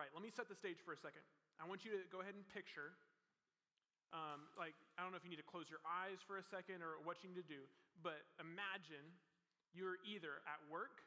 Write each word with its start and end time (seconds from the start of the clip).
right, 0.00 0.08
let 0.16 0.24
me 0.24 0.32
set 0.32 0.48
the 0.48 0.56
stage 0.56 0.80
for 0.80 0.96
a 0.96 1.00
second. 1.04 1.20
I 1.60 1.68
want 1.68 1.84
you 1.84 1.92
to 1.92 2.00
go 2.08 2.24
ahead 2.24 2.32
and 2.32 2.40
picture, 2.56 2.96
um, 4.16 4.48
like, 4.56 4.72
I 4.96 5.04
don't 5.04 5.12
know 5.12 5.20
if 5.20 5.28
you 5.28 5.32
need 5.32 5.44
to 5.44 5.50
close 5.52 5.68
your 5.68 5.84
eyes 5.84 6.24
for 6.24 6.40
a 6.40 6.46
second 6.48 6.80
or 6.80 6.96
what 7.04 7.20
you 7.20 7.28
need 7.28 7.44
to 7.44 7.44
do, 7.44 7.68
but 8.00 8.24
imagine 8.40 9.04
you're 9.76 10.00
either 10.08 10.40
at 10.48 10.56
work 10.72 11.04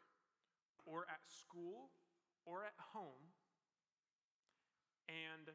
or 0.86 1.10
at 1.10 1.26
school 1.26 1.90
or 2.46 2.62
at 2.62 2.78
home, 2.94 3.34
and 5.10 5.50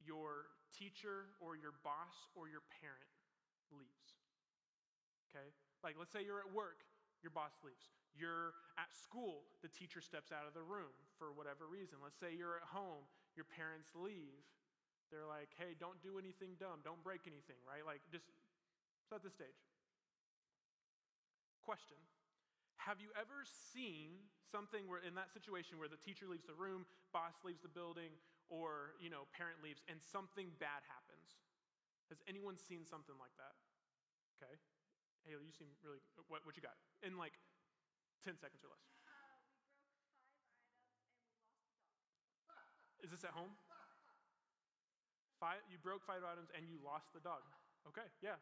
your 0.00 0.48
teacher 0.72 1.34
or 1.44 1.54
your 1.58 1.74
boss 1.84 2.30
or 2.34 2.48
your 2.48 2.62
parent 2.80 3.10
leaves. 3.74 4.16
Okay? 5.28 5.50
Like, 5.84 5.98
let's 5.98 6.14
say 6.14 6.24
you're 6.24 6.40
at 6.40 6.50
work, 6.54 6.86
your 7.20 7.34
boss 7.34 7.52
leaves. 7.60 7.90
You're 8.12 8.52
at 8.76 8.92
school, 8.92 9.48
the 9.64 9.72
teacher 9.72 10.04
steps 10.04 10.32
out 10.32 10.44
of 10.44 10.52
the 10.52 10.64
room 10.64 10.92
for 11.16 11.32
whatever 11.32 11.64
reason. 11.64 11.96
Let's 12.04 12.20
say 12.20 12.36
you're 12.36 12.60
at 12.60 12.68
home, 12.68 13.08
your 13.36 13.48
parents 13.48 13.88
leave. 13.96 14.44
They're 15.08 15.28
like, 15.28 15.52
hey, 15.60 15.76
don't 15.76 16.00
do 16.00 16.16
anything 16.16 16.56
dumb, 16.56 16.80
don't 16.84 17.00
break 17.04 17.28
anything, 17.28 17.60
right? 17.68 17.84
Like, 17.84 18.00
just 18.08 18.28
set 19.08 19.20
the 19.20 19.32
stage. 19.32 19.60
Question 21.60 22.00
Have 22.80 23.00
you 23.00 23.12
ever 23.12 23.44
seen 23.44 24.16
something 24.48 24.88
where, 24.88 25.00
in 25.04 25.16
that 25.16 25.32
situation, 25.32 25.76
where 25.76 25.88
the 25.88 26.00
teacher 26.00 26.24
leaves 26.28 26.48
the 26.48 26.56
room, 26.56 26.88
boss 27.12 27.36
leaves 27.44 27.60
the 27.60 27.72
building, 27.72 28.12
or, 28.48 28.96
you 29.00 29.12
know, 29.12 29.28
parent 29.36 29.60
leaves, 29.60 29.84
and 29.88 30.00
something 30.00 30.52
bad 30.60 30.80
happens? 30.88 31.40
Has 32.08 32.20
anyone 32.28 32.60
seen 32.60 32.84
something 32.84 33.16
like 33.16 33.32
that? 33.40 33.56
Okay. 34.36 34.56
Haley, 35.24 35.48
you 35.48 35.54
seem 35.54 35.70
really, 35.86 36.02
what, 36.26 36.42
what 36.42 36.58
you 36.58 36.64
got? 36.64 36.74
In 37.00 37.14
like 37.16 37.36
10 38.22 38.38
seconds 38.38 38.62
or 38.62 38.70
less. 38.70 38.86
Uh, 38.86 39.02
we 39.02 39.34
broke 39.34 39.66
five 39.66 39.82
items 39.82 40.06
and 40.14 42.30
we 42.30 42.38
lost 42.38 42.70
the 42.70 42.86
dog. 42.94 43.02
Is 43.02 43.10
this 43.10 43.26
at 43.26 43.34
home? 43.34 43.50
Five, 45.42 45.58
you 45.66 45.74
broke 45.82 46.06
five 46.06 46.22
items 46.22 46.54
and 46.54 46.70
you 46.70 46.78
lost 46.78 47.10
the 47.10 47.18
dog. 47.18 47.42
Okay, 47.90 48.06
yeah. 48.22 48.38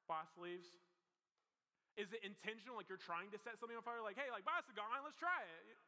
boss 0.08 0.32
leaves. 0.40 0.80
Is 2.00 2.12
it 2.16 2.24
intentional? 2.24 2.80
Like 2.80 2.88
you're 2.88 3.02
trying 3.02 3.32
to 3.36 3.40
set 3.40 3.60
something 3.60 3.76
on 3.76 3.84
fire? 3.84 4.00
Like, 4.04 4.16
hey, 4.16 4.32
like 4.32 4.48
boss 4.48 4.64
is 4.68 4.76
gone, 4.76 5.04
let's 5.04 5.20
try 5.20 5.44
it. 5.44 5.80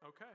Okay. 0.00 0.34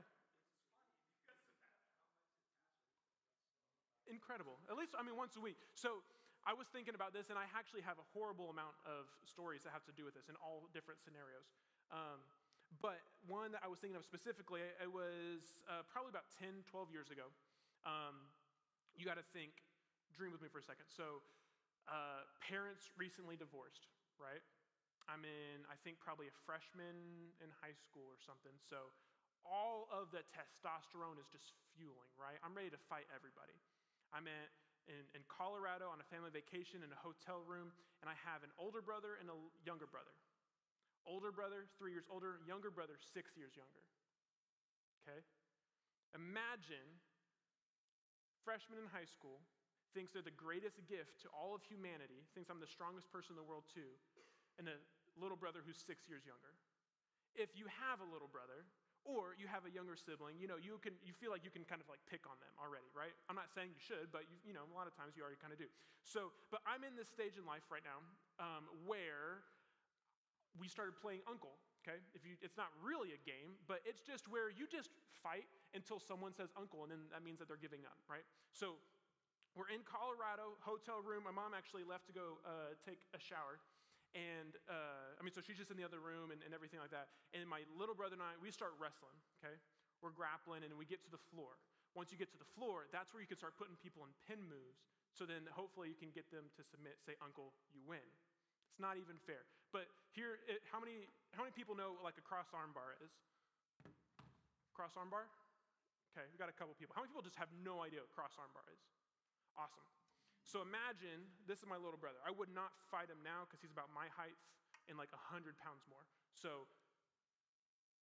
Incredible. 4.06 4.62
At 4.70 4.78
least, 4.78 4.94
I 4.94 5.02
mean, 5.02 5.18
once 5.18 5.34
a 5.34 5.42
week. 5.42 5.58
So 5.74 6.06
I 6.46 6.54
was 6.54 6.70
thinking 6.70 6.94
about 6.94 7.10
this, 7.10 7.26
and 7.26 7.34
I 7.34 7.50
actually 7.50 7.82
have 7.82 7.98
a 7.98 8.06
horrible 8.14 8.54
amount 8.54 8.78
of 8.86 9.10
stories 9.26 9.66
that 9.66 9.74
have 9.74 9.82
to 9.90 9.94
do 9.98 10.06
with 10.06 10.14
this 10.14 10.30
in 10.30 10.38
all 10.38 10.70
different 10.70 11.02
scenarios. 11.02 11.50
Um, 11.90 12.22
but 12.78 13.02
one 13.26 13.50
that 13.50 13.66
I 13.66 13.68
was 13.68 13.82
thinking 13.82 13.98
of 13.98 14.06
specifically, 14.06 14.62
it 14.62 14.90
was 14.90 15.66
uh, 15.66 15.82
probably 15.90 16.14
about 16.14 16.30
10, 16.38 16.62
12 16.70 16.94
years 16.94 17.10
ago. 17.10 17.26
Um, 17.82 18.30
you 18.94 19.02
got 19.02 19.18
to 19.18 19.26
think, 19.34 19.65
dream 20.16 20.32
with 20.32 20.40
me 20.40 20.48
for 20.48 20.58
a 20.58 20.66
second. 20.66 20.88
So, 20.88 21.20
uh, 21.86 22.26
parents 22.40 22.90
recently 22.96 23.36
divorced, 23.36 23.92
right? 24.18 24.42
I'm 25.06 25.22
in, 25.22 25.62
I 25.70 25.78
think, 25.86 26.02
probably 26.02 26.26
a 26.26 26.36
freshman 26.48 27.30
in 27.38 27.48
high 27.62 27.76
school 27.78 28.08
or 28.10 28.18
something. 28.18 28.56
So, 28.58 28.90
all 29.46 29.86
of 29.94 30.10
the 30.10 30.26
testosterone 30.34 31.22
is 31.22 31.30
just 31.30 31.54
fueling, 31.78 32.10
right? 32.18 32.34
I'm 32.42 32.56
ready 32.56 32.72
to 32.74 32.80
fight 32.90 33.06
everybody. 33.14 33.54
I'm 34.10 34.26
in, 34.26 34.44
in, 34.90 35.06
in 35.14 35.22
Colorado 35.30 35.86
on 35.86 36.02
a 36.02 36.06
family 36.10 36.34
vacation 36.34 36.82
in 36.82 36.90
a 36.90 36.98
hotel 36.98 37.46
room, 37.46 37.70
and 38.02 38.10
I 38.10 38.18
have 38.26 38.42
an 38.42 38.50
older 38.58 38.82
brother 38.82 39.14
and 39.22 39.30
a 39.30 39.38
younger 39.62 39.86
brother. 39.86 40.10
Older 41.06 41.30
brother, 41.30 41.70
three 41.78 41.94
years 41.94 42.10
older, 42.10 42.42
younger 42.42 42.74
brother, 42.74 42.98
six 42.98 43.38
years 43.38 43.54
younger. 43.54 43.86
Okay? 45.06 45.22
Imagine 46.18 46.98
freshman 48.42 48.82
in 48.82 48.90
high 48.90 49.06
school, 49.06 49.38
thinks 49.94 50.12
they're 50.12 50.24
the 50.24 50.34
greatest 50.34 50.82
gift 50.86 51.20
to 51.22 51.28
all 51.30 51.54
of 51.54 51.62
humanity, 51.66 52.24
thinks 52.32 52.48
I'm 52.48 52.62
the 52.62 52.70
strongest 52.70 53.10
person 53.12 53.34
in 53.34 53.38
the 53.38 53.46
world 53.46 53.68
too, 53.68 53.94
and 54.58 54.66
a 54.70 54.76
little 55.18 55.36
brother 55.36 55.60
who's 55.62 55.78
six 55.78 56.08
years 56.08 56.24
younger. 56.24 56.52
If 57.36 57.52
you 57.52 57.68
have 57.68 58.00
a 58.00 58.08
little 58.08 58.28
brother, 58.28 58.64
or 59.06 59.38
you 59.38 59.46
have 59.46 59.62
a 59.62 59.70
younger 59.70 59.94
sibling, 59.94 60.34
you 60.42 60.50
know, 60.50 60.58
you 60.58 60.82
can 60.82 60.98
you 61.06 61.14
feel 61.14 61.30
like 61.30 61.46
you 61.46 61.54
can 61.54 61.62
kind 61.62 61.78
of 61.78 61.86
like 61.86 62.02
pick 62.10 62.26
on 62.26 62.34
them 62.42 62.50
already, 62.58 62.90
right? 62.90 63.14
I'm 63.30 63.38
not 63.38 63.54
saying 63.54 63.70
you 63.70 63.78
should, 63.78 64.10
but 64.10 64.26
you, 64.26 64.50
you 64.50 64.52
know, 64.52 64.66
a 64.66 64.74
lot 64.74 64.90
of 64.90 64.94
times 64.98 65.14
you 65.14 65.22
already 65.22 65.38
kind 65.38 65.54
of 65.54 65.60
do. 65.62 65.70
So, 66.02 66.34
but 66.50 66.58
I'm 66.66 66.82
in 66.82 66.98
this 66.98 67.06
stage 67.06 67.38
in 67.38 67.46
life 67.46 67.70
right 67.70 67.86
now 67.86 68.02
um, 68.42 68.66
where 68.82 69.46
we 70.58 70.66
started 70.66 70.98
playing 70.98 71.22
uncle. 71.30 71.54
Okay, 71.86 72.02
if 72.18 72.26
you, 72.26 72.34
it's 72.42 72.58
not 72.58 72.74
really 72.82 73.14
a 73.14 73.20
game, 73.22 73.54
but 73.70 73.78
it's 73.86 74.02
just 74.02 74.26
where 74.26 74.50
you 74.50 74.66
just 74.66 74.90
fight 75.22 75.46
until 75.70 76.02
someone 76.02 76.34
says 76.34 76.50
uncle, 76.58 76.82
and 76.82 76.90
then 76.90 77.06
that 77.14 77.22
means 77.22 77.38
that 77.38 77.46
they're 77.46 77.62
giving 77.62 77.86
up, 77.86 77.94
right? 78.10 78.26
So 78.50 78.74
we're 79.56 79.72
in 79.72 79.80
Colorado, 79.88 80.60
hotel 80.60 81.00
room. 81.00 81.24
My 81.24 81.32
mom 81.32 81.56
actually 81.56 81.88
left 81.88 82.04
to 82.12 82.14
go 82.14 82.36
uh, 82.44 82.76
take 82.84 83.08
a 83.16 83.20
shower. 83.20 83.56
And 84.12 84.52
uh, 84.68 85.16
I 85.16 85.20
mean, 85.24 85.32
so 85.32 85.40
she's 85.40 85.56
just 85.56 85.72
in 85.72 85.80
the 85.80 85.84
other 85.84 86.00
room 86.00 86.28
and, 86.28 86.44
and 86.44 86.52
everything 86.52 86.76
like 86.76 86.92
that. 86.92 87.08
And 87.32 87.48
my 87.48 87.64
little 87.72 87.96
brother 87.96 88.20
and 88.20 88.24
I, 88.24 88.36
we 88.36 88.52
start 88.52 88.76
wrestling, 88.76 89.16
okay? 89.40 89.56
We're 90.04 90.12
grappling 90.12 90.60
and 90.60 90.76
we 90.76 90.84
get 90.84 91.00
to 91.08 91.10
the 91.12 91.20
floor. 91.32 91.56
Once 91.96 92.12
you 92.12 92.20
get 92.20 92.28
to 92.36 92.40
the 92.40 92.48
floor, 92.52 92.84
that's 92.92 93.16
where 93.16 93.24
you 93.24 93.28
can 93.28 93.40
start 93.40 93.56
putting 93.56 93.80
people 93.80 94.04
in 94.04 94.12
pin 94.28 94.44
moves. 94.44 94.84
So 95.16 95.24
then 95.24 95.48
hopefully 95.48 95.88
you 95.88 95.96
can 95.96 96.12
get 96.12 96.28
them 96.28 96.52
to 96.60 96.60
submit, 96.60 97.00
say, 97.00 97.16
Uncle, 97.24 97.56
you 97.72 97.80
win. 97.88 98.04
It's 98.68 98.80
not 98.80 99.00
even 99.00 99.16
fair. 99.24 99.48
But 99.72 99.88
here, 100.12 100.36
it, 100.44 100.60
how, 100.68 100.76
many, 100.76 101.08
how 101.32 101.40
many 101.40 101.56
people 101.56 101.72
know 101.72 101.96
like 102.04 102.20
a 102.20 102.24
cross 102.24 102.52
arm 102.52 102.76
bar 102.76 103.00
is? 103.00 103.08
Cross 104.76 105.00
arm 105.00 105.08
bar? 105.08 105.24
Okay, 106.12 106.28
we 106.28 106.36
got 106.36 106.52
a 106.52 106.56
couple 106.56 106.76
people. 106.76 106.92
How 106.92 107.00
many 107.00 107.12
people 107.12 107.24
just 107.24 107.40
have 107.40 107.48
no 107.64 107.80
idea 107.80 108.04
what 108.04 108.12
cross 108.12 108.36
arm 108.36 108.52
bar 108.52 108.64
is? 108.68 108.80
Awesome. 109.56 109.84
So 110.44 110.62
imagine 110.62 111.26
this 111.50 111.64
is 111.64 111.66
my 111.66 111.80
little 111.80 111.98
brother. 111.98 112.22
I 112.22 112.30
would 112.30 112.52
not 112.54 112.70
fight 112.92 113.10
him 113.10 113.18
now 113.26 113.48
because 113.48 113.58
he's 113.64 113.74
about 113.74 113.90
my 113.90 114.06
height 114.14 114.38
and 114.86 114.94
like 114.94 115.10
100 115.10 115.58
pounds 115.58 115.82
more. 115.90 116.06
So, 116.38 116.70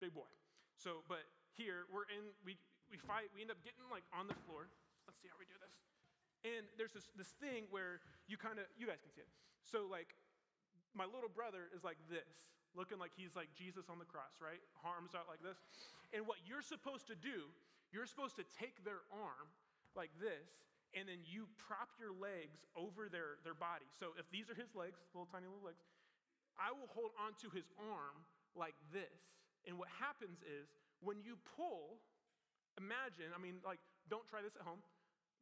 big 0.03 0.12
boy. 0.12 0.28
So, 0.76 1.06
but 1.09 1.25
here, 1.56 1.88
we're 1.88 2.04
in, 2.12 2.34
we, 2.44 2.60
we 2.93 3.00
fight, 3.00 3.32
we 3.32 3.41
end 3.41 3.54
up 3.54 3.62
getting 3.64 3.87
like 3.88 4.04
on 4.12 4.28
the 4.28 4.37
floor. 4.44 4.69
Let's 5.09 5.16
see 5.22 5.31
how 5.31 5.38
we 5.41 5.48
do 5.48 5.56
this. 5.62 5.81
And 6.44 6.69
there's 6.76 6.93
this, 6.93 7.09
this 7.16 7.32
thing 7.41 7.64
where 7.72 8.04
you 8.28 8.37
kind 8.37 8.60
of, 8.60 8.69
you 8.76 8.84
guys 8.84 9.00
can 9.00 9.09
see 9.09 9.25
it. 9.25 9.32
So, 9.64 9.88
like, 9.88 10.12
my 10.93 11.09
little 11.09 11.32
brother 11.32 11.72
is 11.72 11.82
like 11.82 11.97
this, 12.12 12.53
looking 12.76 13.00
like 13.00 13.16
he's 13.16 13.32
like 13.32 13.48
Jesus 13.56 13.88
on 13.88 13.97
the 13.97 14.04
cross, 14.04 14.38
right? 14.44 14.60
Arms 14.84 15.16
out 15.16 15.25
like 15.26 15.41
this. 15.41 15.56
And 16.12 16.28
what 16.28 16.38
you're 16.44 16.62
supposed 16.62 17.09
to 17.09 17.16
do, 17.16 17.48
you're 17.91 18.06
supposed 18.06 18.37
to 18.37 18.44
take 18.60 18.84
their 18.84 19.03
arm 19.09 19.48
like 19.97 20.12
this, 20.20 20.69
and 20.94 21.10
then 21.10 21.21
you 21.27 21.50
prop 21.59 21.91
your 21.99 22.15
legs 22.15 22.62
over 22.78 23.10
their, 23.10 23.43
their 23.43 23.59
body. 23.59 23.87
So 23.99 24.15
if 24.15 24.27
these 24.31 24.47
are 24.47 24.56
his 24.56 24.71
legs, 24.78 25.03
little 25.10 25.28
tiny 25.28 25.50
little 25.50 25.66
legs, 25.66 25.82
I 26.55 26.71
will 26.71 26.87
hold 26.94 27.10
onto 27.19 27.50
his 27.50 27.66
arm 27.77 28.22
like 28.55 28.78
this. 28.94 29.19
And 29.66 29.75
what 29.75 29.91
happens 29.91 30.38
is 30.47 30.71
when 31.03 31.19
you 31.19 31.34
pull, 31.59 31.99
imagine, 32.78 33.34
I 33.34 33.41
mean, 33.43 33.59
like, 33.66 33.82
don't 34.06 34.25
try 34.31 34.38
this 34.38 34.55
at 34.55 34.62
home, 34.62 34.78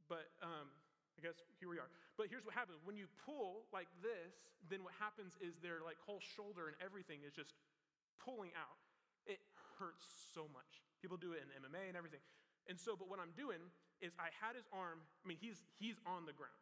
but 0.09 0.33
um, 0.41 0.73
I 1.19 1.21
guess 1.21 1.37
here 1.61 1.69
we 1.69 1.77
are. 1.77 1.91
But 2.17 2.33
here's 2.33 2.45
what 2.45 2.57
happens 2.57 2.81
when 2.85 2.97
you 2.97 3.09
pull 3.25 3.69
like 3.73 3.89
this, 4.01 4.33
then 4.71 4.81
what 4.87 4.95
happens 4.97 5.37
is 5.43 5.59
their 5.61 5.85
like 5.85 5.99
whole 6.01 6.23
shoulder 6.23 6.71
and 6.71 6.77
everything 6.81 7.21
is 7.27 7.35
just 7.35 7.53
pulling 8.23 8.55
out. 8.57 8.79
It 9.27 9.43
hurts 9.79 10.07
so 10.33 10.49
much. 10.51 10.83
People 11.03 11.19
do 11.19 11.35
it 11.35 11.43
in 11.43 11.51
MMA 11.51 11.91
and 11.91 11.97
everything. 11.99 12.23
And 12.71 12.79
so, 12.79 12.95
but 12.95 13.11
what 13.11 13.19
I'm 13.19 13.35
doing 13.35 13.59
is 14.03 14.13
I 14.19 14.35
had 14.43 14.59
his 14.59 14.67
arm, 14.75 15.01
I 15.23 15.25
mean, 15.25 15.39
he's 15.39 15.63
he's 15.79 15.97
on 16.05 16.27
the 16.27 16.35
ground. 16.35 16.59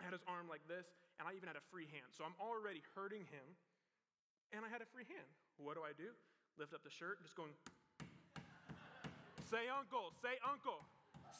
I 0.00 0.06
had 0.06 0.14
his 0.14 0.24
arm 0.30 0.46
like 0.46 0.62
this, 0.70 0.86
and 1.18 1.26
I 1.26 1.34
even 1.34 1.50
had 1.50 1.58
a 1.58 1.66
free 1.74 1.90
hand. 1.90 2.10
So 2.14 2.22
I'm 2.22 2.38
already 2.38 2.80
hurting 2.94 3.26
him, 3.28 3.46
and 4.54 4.62
I 4.64 4.70
had 4.70 4.80
a 4.80 4.88
free 4.88 5.06
hand. 5.06 5.28
What 5.58 5.74
do 5.74 5.82
I 5.82 5.92
do? 5.94 6.14
Lift 6.56 6.72
up 6.72 6.82
the 6.82 6.90
shirt, 6.90 7.22
just 7.22 7.38
going, 7.38 7.54
say 9.46 9.68
uncle, 9.68 10.10
say 10.22 10.36
uncle, 10.42 10.82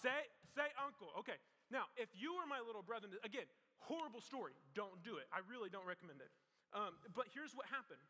say, 0.03 0.31
say 0.55 0.69
uncle. 0.79 1.11
Okay, 1.21 1.37
now, 1.73 1.89
if 1.97 2.13
you 2.13 2.37
were 2.37 2.45
my 2.45 2.61
little 2.61 2.85
brother, 2.85 3.09
again, 3.25 3.49
horrible 3.81 4.21
story, 4.21 4.53
don't 4.77 5.01
do 5.01 5.17
it. 5.17 5.25
I 5.33 5.41
really 5.49 5.73
don't 5.73 5.89
recommend 5.89 6.21
it. 6.21 6.29
Um, 6.77 6.97
but 7.17 7.29
here's 7.33 7.53
what 7.57 7.69
happened 7.69 8.01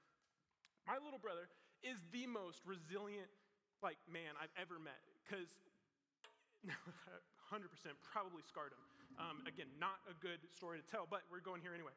my 0.87 0.99
little 0.99 1.19
brother 1.23 1.47
is 1.83 2.03
the 2.11 2.27
most 2.27 2.63
resilient 2.67 3.31
like 3.83 3.99
man 4.11 4.35
I've 4.39 4.55
ever 4.59 4.79
met 4.79 4.99
because 5.23 5.51
100% 7.53 7.69
probably 8.01 8.43
scarred 8.47 8.73
him. 8.73 8.83
Um, 9.21 9.45
again, 9.45 9.69
not 9.77 10.01
a 10.09 10.17
good 10.25 10.41
story 10.57 10.81
to 10.81 10.87
tell, 10.87 11.05
but 11.05 11.21
we're 11.29 11.45
going 11.45 11.61
here 11.61 11.77
anyway. 11.77 11.93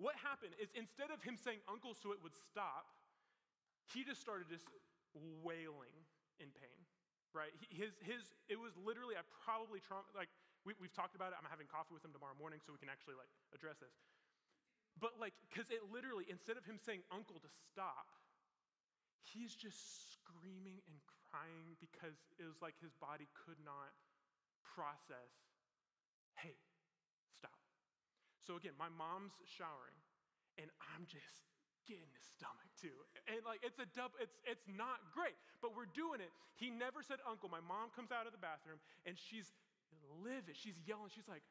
What 0.00 0.16
happened 0.16 0.56
is 0.58 0.72
instead 0.74 1.12
of 1.12 1.20
him 1.22 1.36
saying 1.36 1.60
uncle 1.68 1.92
so 1.94 2.10
it 2.10 2.20
would 2.24 2.34
stop, 2.34 2.88
he 3.92 4.02
just 4.02 4.18
started 4.24 4.48
just 4.48 4.64
wailing 5.44 5.94
in 6.40 6.50
pain, 6.56 6.80
right? 7.36 7.52
His, 7.68 7.94
his, 8.02 8.32
it 8.48 8.58
was 8.58 8.74
literally, 8.80 9.14
I 9.14 9.22
probably, 9.44 9.78
trauma, 9.78 10.08
like, 10.16 10.32
we, 10.64 10.72
we've 10.80 10.94
talked 10.96 11.14
about 11.14 11.30
it. 11.30 11.38
I'm 11.38 11.46
having 11.46 11.68
coffee 11.68 11.92
with 11.92 12.02
him 12.02 12.16
tomorrow 12.16 12.34
morning 12.34 12.58
so 12.64 12.72
we 12.72 12.80
can 12.80 12.88
actually, 12.88 13.20
like, 13.20 13.30
address 13.52 13.78
this. 13.78 13.94
But, 14.98 15.20
like, 15.20 15.36
because 15.46 15.68
it 15.68 15.84
literally, 15.92 16.24
instead 16.32 16.56
of 16.56 16.64
him 16.64 16.80
saying 16.80 17.04
uncle 17.12 17.38
to 17.44 17.50
stop, 17.70 18.08
he's 19.20 19.52
just 19.54 19.78
screaming 20.16 20.80
and 20.88 20.96
crying 21.04 21.23
because 21.80 22.16
it 22.38 22.46
was 22.46 22.58
like 22.62 22.74
his 22.80 22.94
body 22.98 23.26
could 23.34 23.58
not 23.62 23.92
process, 24.62 25.32
hey, 26.38 26.56
stop. 27.36 27.58
So 28.42 28.56
again, 28.56 28.74
my 28.78 28.90
mom's 28.90 29.36
showering, 29.46 29.98
and 30.58 30.68
I'm 30.94 31.06
just 31.06 31.44
getting 31.84 32.08
his 32.16 32.24
stomach 32.36 32.68
too. 32.80 32.96
And 33.28 33.44
like 33.44 33.60
it's 33.60 33.78
a 33.78 33.88
dub, 33.92 34.16
it's 34.18 34.36
it's 34.48 34.64
not 34.66 35.00
great, 35.12 35.36
but 35.60 35.76
we're 35.76 35.90
doing 35.92 36.20
it. 36.20 36.32
He 36.56 36.72
never 36.72 37.04
said 37.04 37.20
uncle. 37.28 37.48
My 37.48 37.62
mom 37.62 37.92
comes 37.92 38.10
out 38.10 38.24
of 38.24 38.32
the 38.32 38.40
bathroom 38.40 38.80
and 39.04 39.16
she's 39.16 39.52
livid. 40.24 40.56
She's 40.56 40.80
yelling. 40.88 41.12
She's 41.12 41.28
like, 41.28 41.44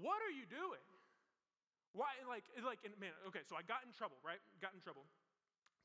What 0.00 0.20
are 0.24 0.32
you 0.32 0.48
doing? 0.48 0.82
Why 1.92 2.16
like 2.24 2.48
like 2.64 2.80
and 2.88 2.96
man, 2.96 3.12
okay, 3.28 3.44
so 3.44 3.56
I 3.56 3.62
got 3.62 3.84
in 3.84 3.92
trouble, 3.92 4.16
right? 4.24 4.40
Got 4.64 4.72
in 4.72 4.80
trouble. 4.80 5.04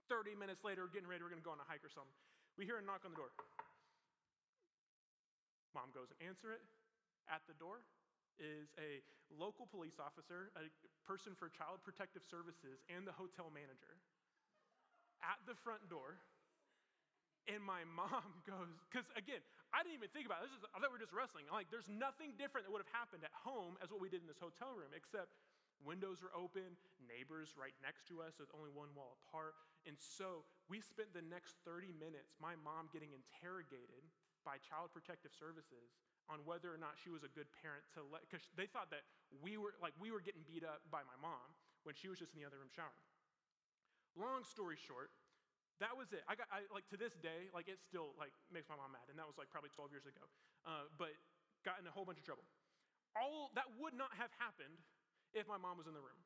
30 0.07 0.35
minutes 0.35 0.63
later, 0.63 0.87
getting 0.91 1.07
ready, 1.07 1.23
we're 1.23 1.31
gonna 1.31 1.45
go 1.45 1.55
on 1.55 1.61
a 1.61 1.67
hike 1.67 1.83
or 1.83 1.91
something. 1.91 2.15
We 2.55 2.65
hear 2.65 2.79
a 2.79 2.83
knock 2.83 3.05
on 3.05 3.11
the 3.11 3.19
door. 3.19 3.31
Mom 5.75 5.93
goes 5.93 6.09
and 6.15 6.19
answer 6.25 6.49
it. 6.55 6.63
At 7.27 7.43
the 7.45 7.53
door 7.59 7.83
is 8.39 8.71
a 8.79 9.03
local 9.35 9.67
police 9.67 9.99
officer, 9.99 10.49
a 10.55 10.71
person 11.03 11.35
for 11.35 11.51
Child 11.51 11.83
Protective 11.83 12.23
Services, 12.23 12.79
and 12.87 13.03
the 13.03 13.13
hotel 13.13 13.51
manager 13.51 13.99
at 15.21 15.37
the 15.49 15.57
front 15.65 15.85
door. 15.91 16.17
And 17.47 17.63
my 17.63 17.83
mom 17.87 18.43
goes, 18.49 18.71
because 18.87 19.07
again, 19.15 19.43
I 19.75 19.83
didn't 19.83 19.99
even 19.99 20.11
think 20.11 20.27
about 20.27 20.43
it. 20.43 20.51
This 20.51 20.59
is, 20.59 20.63
I 20.71 20.79
thought 20.79 20.91
we 20.91 20.99
were 20.99 21.03
just 21.03 21.15
wrestling. 21.15 21.47
Like, 21.51 21.67
there's 21.71 21.91
nothing 21.91 22.35
different 22.39 22.67
that 22.67 22.71
would 22.71 22.83
have 22.83 22.95
happened 22.95 23.23
at 23.23 23.35
home 23.35 23.75
as 23.83 23.91
what 23.91 23.99
we 23.99 24.07
did 24.07 24.23
in 24.23 24.27
this 24.27 24.39
hotel 24.39 24.71
room, 24.75 24.91
except 24.95 25.35
windows 25.83 26.23
are 26.23 26.33
open, 26.33 26.75
neighbors 27.03 27.55
right 27.55 27.75
next 27.83 28.07
to 28.09 28.23
us, 28.23 28.35
so 28.35 28.43
there's 28.43 28.55
only 28.55 28.71
one 28.71 28.91
wall 28.95 29.19
apart. 29.27 29.55
And 29.87 29.95
so 29.95 30.43
we 30.67 30.83
spent 30.83 31.15
the 31.15 31.23
next 31.23 31.63
30 31.63 31.95
minutes, 31.95 32.35
my 32.43 32.59
mom 32.59 32.91
getting 32.91 33.15
interrogated 33.15 34.03
by 34.43 34.59
Child 34.59 34.91
Protective 34.91 35.31
Services 35.31 35.95
on 36.27 36.43
whether 36.43 36.67
or 36.67 36.75
not 36.75 36.99
she 36.99 37.07
was 37.07 37.23
a 37.23 37.31
good 37.31 37.47
parent 37.63 37.87
to 37.95 38.03
let, 38.03 38.27
because 38.27 38.43
they 38.59 38.67
thought 38.67 38.91
that 38.91 39.07
we 39.39 39.55
were, 39.55 39.79
like, 39.79 39.95
we 39.95 40.11
were 40.11 40.19
getting 40.19 40.43
beat 40.43 40.67
up 40.67 40.83
by 40.91 40.99
my 41.07 41.15
mom 41.23 41.55
when 41.87 41.95
she 41.95 42.11
was 42.11 42.19
just 42.19 42.35
in 42.35 42.43
the 42.43 42.43
other 42.43 42.59
room 42.59 42.67
showering. 42.67 43.07
Long 44.19 44.43
story 44.43 44.75
short, 44.75 45.15
that 45.79 45.95
was 45.95 46.11
it. 46.11 46.27
I 46.27 46.35
got, 46.35 46.51
I, 46.51 46.67
like, 46.67 46.83
to 46.91 46.99
this 46.99 47.15
day, 47.15 47.47
like, 47.55 47.71
it 47.71 47.79
still, 47.79 48.11
like, 48.19 48.35
makes 48.51 48.67
my 48.67 48.75
mom 48.75 48.91
mad, 48.91 49.07
and 49.07 49.15
that 49.15 49.23
was, 49.23 49.39
like, 49.39 49.47
probably 49.47 49.71
12 49.71 49.87
years 49.95 50.03
ago. 50.03 50.27
Uh, 50.67 50.91
but 50.99 51.15
got 51.63 51.79
in 51.79 51.87
a 51.87 51.93
whole 51.95 52.03
bunch 52.03 52.19
of 52.19 52.27
trouble. 52.27 52.43
All, 53.15 53.55
that 53.55 53.71
would 53.79 53.95
not 53.95 54.11
have 54.19 54.35
happened 54.35 54.83
if 55.31 55.47
my 55.47 55.55
mom 55.55 55.79
was 55.79 55.87
in 55.87 55.95
the 55.95 56.03
room. 56.03 56.19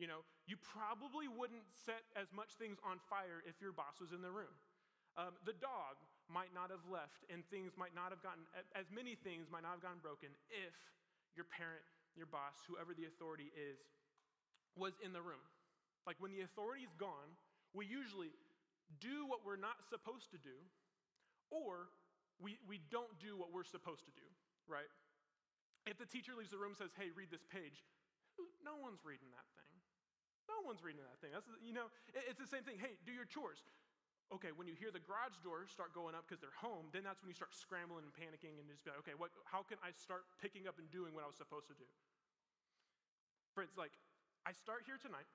You 0.00 0.08
know, 0.08 0.24
you 0.48 0.56
probably 0.56 1.28
wouldn't 1.28 1.68
set 1.72 2.02
as 2.16 2.32
much 2.32 2.56
things 2.56 2.80
on 2.82 2.98
fire 3.06 3.44
if 3.44 3.60
your 3.60 3.70
boss 3.70 4.00
was 4.00 4.10
in 4.10 4.24
the 4.24 4.32
room. 4.32 4.50
Um, 5.14 5.36
the 5.44 5.52
dog 5.52 6.00
might 6.32 6.56
not 6.56 6.72
have 6.72 6.82
left, 6.88 7.28
and 7.28 7.44
things 7.52 7.76
might 7.76 7.92
not 7.92 8.08
have 8.08 8.24
gotten, 8.24 8.48
as 8.72 8.88
many 8.88 9.14
things 9.14 9.52
might 9.52 9.60
not 9.60 9.76
have 9.76 9.84
gotten 9.84 10.00
broken 10.00 10.32
if 10.48 10.72
your 11.36 11.44
parent, 11.44 11.84
your 12.16 12.24
boss, 12.24 12.64
whoever 12.64 12.96
the 12.96 13.04
authority 13.04 13.52
is, 13.52 13.78
was 14.72 14.96
in 15.04 15.12
the 15.12 15.20
room. 15.20 15.44
Like 16.08 16.16
when 16.18 16.32
the 16.32 16.40
authority 16.40 16.88
is 16.88 16.96
gone, 16.96 17.36
we 17.76 17.84
usually 17.84 18.32
do 19.00 19.28
what 19.28 19.44
we're 19.44 19.60
not 19.60 19.84
supposed 19.92 20.32
to 20.32 20.40
do, 20.40 20.56
or 21.52 21.92
we, 22.40 22.56
we 22.64 22.80
don't 22.88 23.12
do 23.20 23.36
what 23.36 23.52
we're 23.52 23.68
supposed 23.68 24.08
to 24.08 24.14
do, 24.16 24.24
right? 24.64 24.88
If 25.84 26.00
the 26.00 26.08
teacher 26.08 26.32
leaves 26.32 26.50
the 26.50 26.60
room 26.60 26.72
says, 26.72 26.96
hey, 26.96 27.12
read 27.12 27.28
this 27.28 27.44
page, 27.44 27.84
no 28.64 28.80
one's 28.80 29.04
reading 29.04 29.28
that 29.36 29.48
thing. 29.60 29.71
No 30.52 30.60
one's 30.68 30.84
reading 30.84 31.00
that 31.08 31.16
thing. 31.24 31.32
That's, 31.32 31.48
you 31.64 31.72
know, 31.72 31.88
it's 32.12 32.38
the 32.38 32.46
same 32.46 32.62
thing. 32.62 32.76
Hey, 32.76 33.00
do 33.08 33.12
your 33.16 33.24
chores 33.24 33.64
okay, 34.32 34.48
when 34.56 34.64
you 34.64 34.72
hear 34.72 34.88
the 34.88 35.04
garage 35.04 35.36
door 35.44 35.68
start 35.68 35.92
going 35.92 36.16
up 36.16 36.24
because 36.24 36.40
they're 36.40 36.56
home, 36.56 36.88
then 36.90 37.04
that's 37.04 37.20
when 37.20 37.28
you 37.28 37.36
start 37.36 37.52
scrambling 37.52 38.08
and 38.08 38.12
panicking 38.16 38.56
and 38.56 38.64
just 38.64 38.80
be 38.80 38.88
like, 38.88 39.04
okay, 39.04 39.16
what, 39.16 39.28
how 39.44 39.60
can 39.60 39.76
I 39.84 39.92
start 39.92 40.24
picking 40.40 40.64
up 40.64 40.80
and 40.80 40.88
doing 40.88 41.12
what 41.12 41.20
I 41.20 41.28
was 41.28 41.36
supposed 41.36 41.68
to 41.68 41.76
do? 41.76 41.84
Friends, 43.52 43.76
like, 43.76 43.92
I 44.48 44.56
start 44.56 44.88
here 44.88 44.96
tonight 44.96 45.28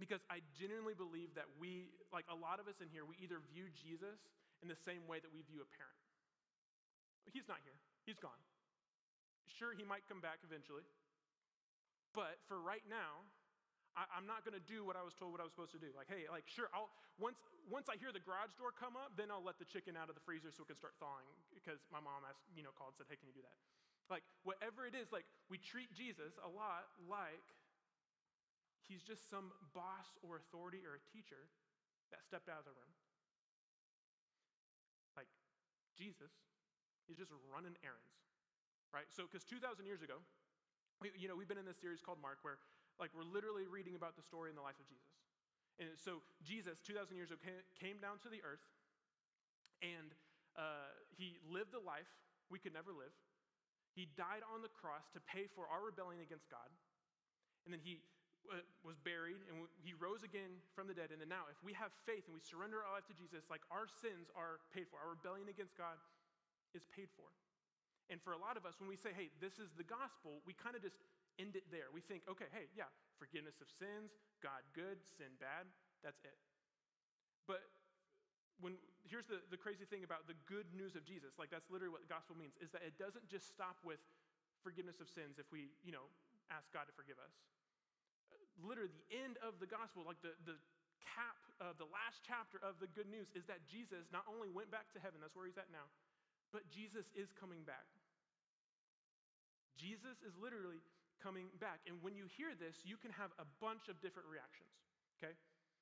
because 0.00 0.24
I 0.32 0.40
genuinely 0.56 0.96
believe 0.96 1.36
that 1.36 1.44
we, 1.60 1.92
like 2.08 2.24
a 2.32 2.36
lot 2.36 2.56
of 2.56 2.66
us 2.66 2.80
in 2.80 2.88
here, 2.88 3.04
we 3.04 3.20
either 3.20 3.44
view 3.52 3.68
Jesus 3.76 4.16
in 4.64 4.72
the 4.72 4.80
same 4.88 5.04
way 5.04 5.20
that 5.20 5.28
we 5.28 5.44
view 5.44 5.60
a 5.60 5.68
parent. 5.68 6.00
He's 7.28 7.48
not 7.52 7.60
here, 7.68 7.76
he's 8.08 8.16
gone. 8.16 8.40
Sure, 9.44 9.76
he 9.76 9.84
might 9.84 10.08
come 10.08 10.24
back 10.24 10.40
eventually, 10.40 10.88
but 12.16 12.40
for 12.48 12.56
right 12.56 12.84
now, 12.88 13.28
I, 13.96 14.04
am 14.20 14.28
not 14.28 14.44
going 14.44 14.52
to 14.52 14.62
do 14.68 14.84
what 14.84 14.92
I 14.92 15.00
was 15.00 15.16
told 15.16 15.32
what 15.32 15.40
I 15.40 15.48
was 15.48 15.56
supposed 15.56 15.72
to 15.72 15.80
do. 15.80 15.88
Like, 15.96 16.12
hey, 16.12 16.28
like, 16.28 16.44
sure, 16.44 16.68
I'll, 16.76 16.92
once, 17.16 17.40
once 17.64 17.88
I 17.88 17.96
hear 17.96 18.12
the 18.12 18.20
garage 18.20 18.52
door 18.60 18.68
come 18.76 18.92
up, 18.92 19.16
then 19.16 19.32
I'll 19.32 19.44
let 19.44 19.56
the 19.56 19.64
chicken 19.64 19.96
out 19.96 20.12
of 20.12 20.14
the 20.14 20.24
freezer 20.24 20.52
so 20.52 20.68
it 20.68 20.68
can 20.68 20.76
start 20.76 21.00
thawing 21.00 21.24
because 21.56 21.80
my 21.88 21.98
mom 21.98 22.28
asked, 22.28 22.44
you 22.52 22.60
know, 22.60 22.76
called 22.76 22.92
and 22.92 23.00
said, 23.00 23.08
hey, 23.08 23.16
can 23.16 23.32
you 23.32 23.36
do 23.36 23.40
that? 23.40 23.56
Like, 24.12 24.22
whatever 24.44 24.84
it 24.84 24.92
is, 24.92 25.10
like, 25.10 25.24
we 25.48 25.56
treat 25.56 25.90
Jesus 25.96 26.36
a 26.44 26.50
lot 26.52 26.92
like 27.08 27.42
he's 28.84 29.00
just 29.02 29.26
some 29.32 29.50
boss 29.72 30.14
or 30.20 30.38
authority 30.38 30.84
or 30.84 31.00
a 31.00 31.02
teacher 31.10 31.48
that 32.12 32.22
stepped 32.22 32.52
out 32.52 32.62
of 32.62 32.68
the 32.68 32.76
room. 32.76 32.94
Like, 35.16 35.32
Jesus 35.96 36.30
is 37.08 37.16
just 37.16 37.32
running 37.50 37.74
errands, 37.80 38.20
right? 38.92 39.08
So, 39.08 39.24
because 39.24 39.42
2,000 39.42 39.88
years 39.88 40.04
ago, 40.04 40.20
you 41.18 41.28
know, 41.28 41.34
we've 41.34 41.48
been 41.48 41.60
in 41.60 41.66
this 41.66 41.80
series 41.80 42.00
called 42.00 42.22
Mark 42.22 42.40
where 42.40 42.60
like 42.98 43.12
we're 43.12 43.28
literally 43.28 43.68
reading 43.68 43.94
about 43.94 44.16
the 44.16 44.24
story 44.24 44.48
in 44.50 44.56
the 44.56 44.64
life 44.64 44.78
of 44.80 44.86
Jesus. 44.88 45.12
And 45.76 45.92
so 46.00 46.24
Jesus, 46.40 46.80
2,000 46.80 47.16
years 47.16 47.28
ago, 47.28 47.40
came 47.76 48.00
down 48.00 48.16
to 48.24 48.32
the 48.32 48.40
earth 48.40 48.64
and 49.84 50.16
uh, 50.56 50.88
he 51.12 51.36
lived 51.44 51.76
the 51.76 51.84
life 51.84 52.08
we 52.48 52.56
could 52.56 52.72
never 52.72 52.96
live. 52.96 53.12
He 53.92 54.08
died 54.16 54.44
on 54.48 54.64
the 54.64 54.72
cross 54.72 55.08
to 55.12 55.20
pay 55.24 55.48
for 55.48 55.68
our 55.68 55.84
rebellion 55.84 56.24
against 56.24 56.48
God. 56.48 56.68
And 57.68 57.72
then 57.72 57.80
he 57.80 58.00
uh, 58.48 58.64
was 58.80 58.96
buried 59.00 59.40
and 59.48 59.68
he 59.80 59.92
rose 59.96 60.24
again 60.24 60.64
from 60.72 60.88
the 60.88 60.96
dead. 60.96 61.12
And 61.12 61.20
then 61.20 61.28
now, 61.28 61.48
if 61.52 61.60
we 61.60 61.76
have 61.76 61.92
faith 62.08 62.24
and 62.28 62.32
we 62.32 62.40
surrender 62.40 62.80
our 62.80 62.96
life 62.96 63.08
to 63.12 63.16
Jesus, 63.16 63.48
like 63.52 63.64
our 63.68 63.88
sins 63.88 64.32
are 64.32 64.64
paid 64.72 64.88
for, 64.88 64.96
our 64.96 65.12
rebellion 65.12 65.52
against 65.52 65.76
God 65.76 66.00
is 66.72 66.84
paid 66.88 67.12
for. 67.16 67.28
And 68.08 68.22
for 68.22 68.32
a 68.32 68.40
lot 68.40 68.54
of 68.54 68.62
us, 68.64 68.78
when 68.78 68.86
we 68.86 68.94
say, 68.94 69.10
hey, 69.10 69.34
this 69.42 69.58
is 69.58 69.74
the 69.74 69.84
gospel, 69.84 70.38
we 70.46 70.54
kind 70.54 70.78
of 70.78 70.82
just 70.84 70.96
end 71.38 71.56
it 71.56 71.68
there. 71.70 71.88
We 71.92 72.00
think, 72.00 72.24
okay, 72.28 72.48
hey, 72.52 72.68
yeah, 72.72 72.88
forgiveness 73.20 73.60
of 73.60 73.68
sins, 73.68 74.16
God 74.42 74.64
good, 74.72 75.00
sin 75.04 75.36
bad, 75.40 75.68
that's 76.04 76.20
it. 76.24 76.36
But 77.46 77.62
when 78.60 78.80
here's 79.06 79.28
the, 79.30 79.38
the 79.52 79.60
crazy 79.60 79.86
thing 79.86 80.02
about 80.02 80.26
the 80.26 80.36
good 80.50 80.66
news 80.74 80.98
of 80.98 81.06
Jesus, 81.06 81.38
like 81.38 81.52
that's 81.52 81.70
literally 81.70 81.92
what 81.92 82.02
the 82.02 82.10
gospel 82.10 82.34
means, 82.34 82.58
is 82.58 82.74
that 82.74 82.82
it 82.82 82.98
doesn't 82.98 83.28
just 83.30 83.46
stop 83.46 83.78
with 83.86 84.02
forgiveness 84.66 84.98
of 84.98 85.06
sins 85.06 85.38
if 85.38 85.46
we, 85.54 85.70
you 85.86 85.94
know, 85.94 86.10
ask 86.50 86.66
God 86.74 86.90
to 86.90 86.94
forgive 86.94 87.20
us. 87.22 87.34
Literally, 88.58 88.90
the 88.90 89.10
end 89.14 89.36
of 89.44 89.60
the 89.62 89.68
gospel, 89.68 90.02
like 90.02 90.18
the, 90.24 90.34
the 90.48 90.58
cap 91.04 91.38
of 91.60 91.78
the 91.78 91.86
last 91.86 92.24
chapter 92.24 92.58
of 92.64 92.80
the 92.82 92.90
good 92.90 93.06
news, 93.06 93.30
is 93.36 93.46
that 93.46 93.62
Jesus 93.68 94.08
not 94.10 94.26
only 94.26 94.48
went 94.50 94.72
back 94.72 94.90
to 94.96 94.98
heaven, 94.98 95.20
that's 95.22 95.36
where 95.36 95.46
he's 95.46 95.60
at 95.60 95.68
now, 95.70 95.86
but 96.50 96.66
Jesus 96.72 97.06
is 97.14 97.30
coming 97.36 97.62
back. 97.62 97.86
Jesus 99.76 100.24
is 100.24 100.32
literally 100.40 100.80
coming 101.22 101.48
back. 101.58 101.84
And 101.88 102.00
when 102.04 102.14
you 102.14 102.28
hear 102.28 102.52
this, 102.56 102.82
you 102.84 102.96
can 102.96 103.12
have 103.16 103.32
a 103.40 103.46
bunch 103.60 103.88
of 103.88 104.00
different 104.00 104.28
reactions, 104.28 104.72
okay? 105.18 105.34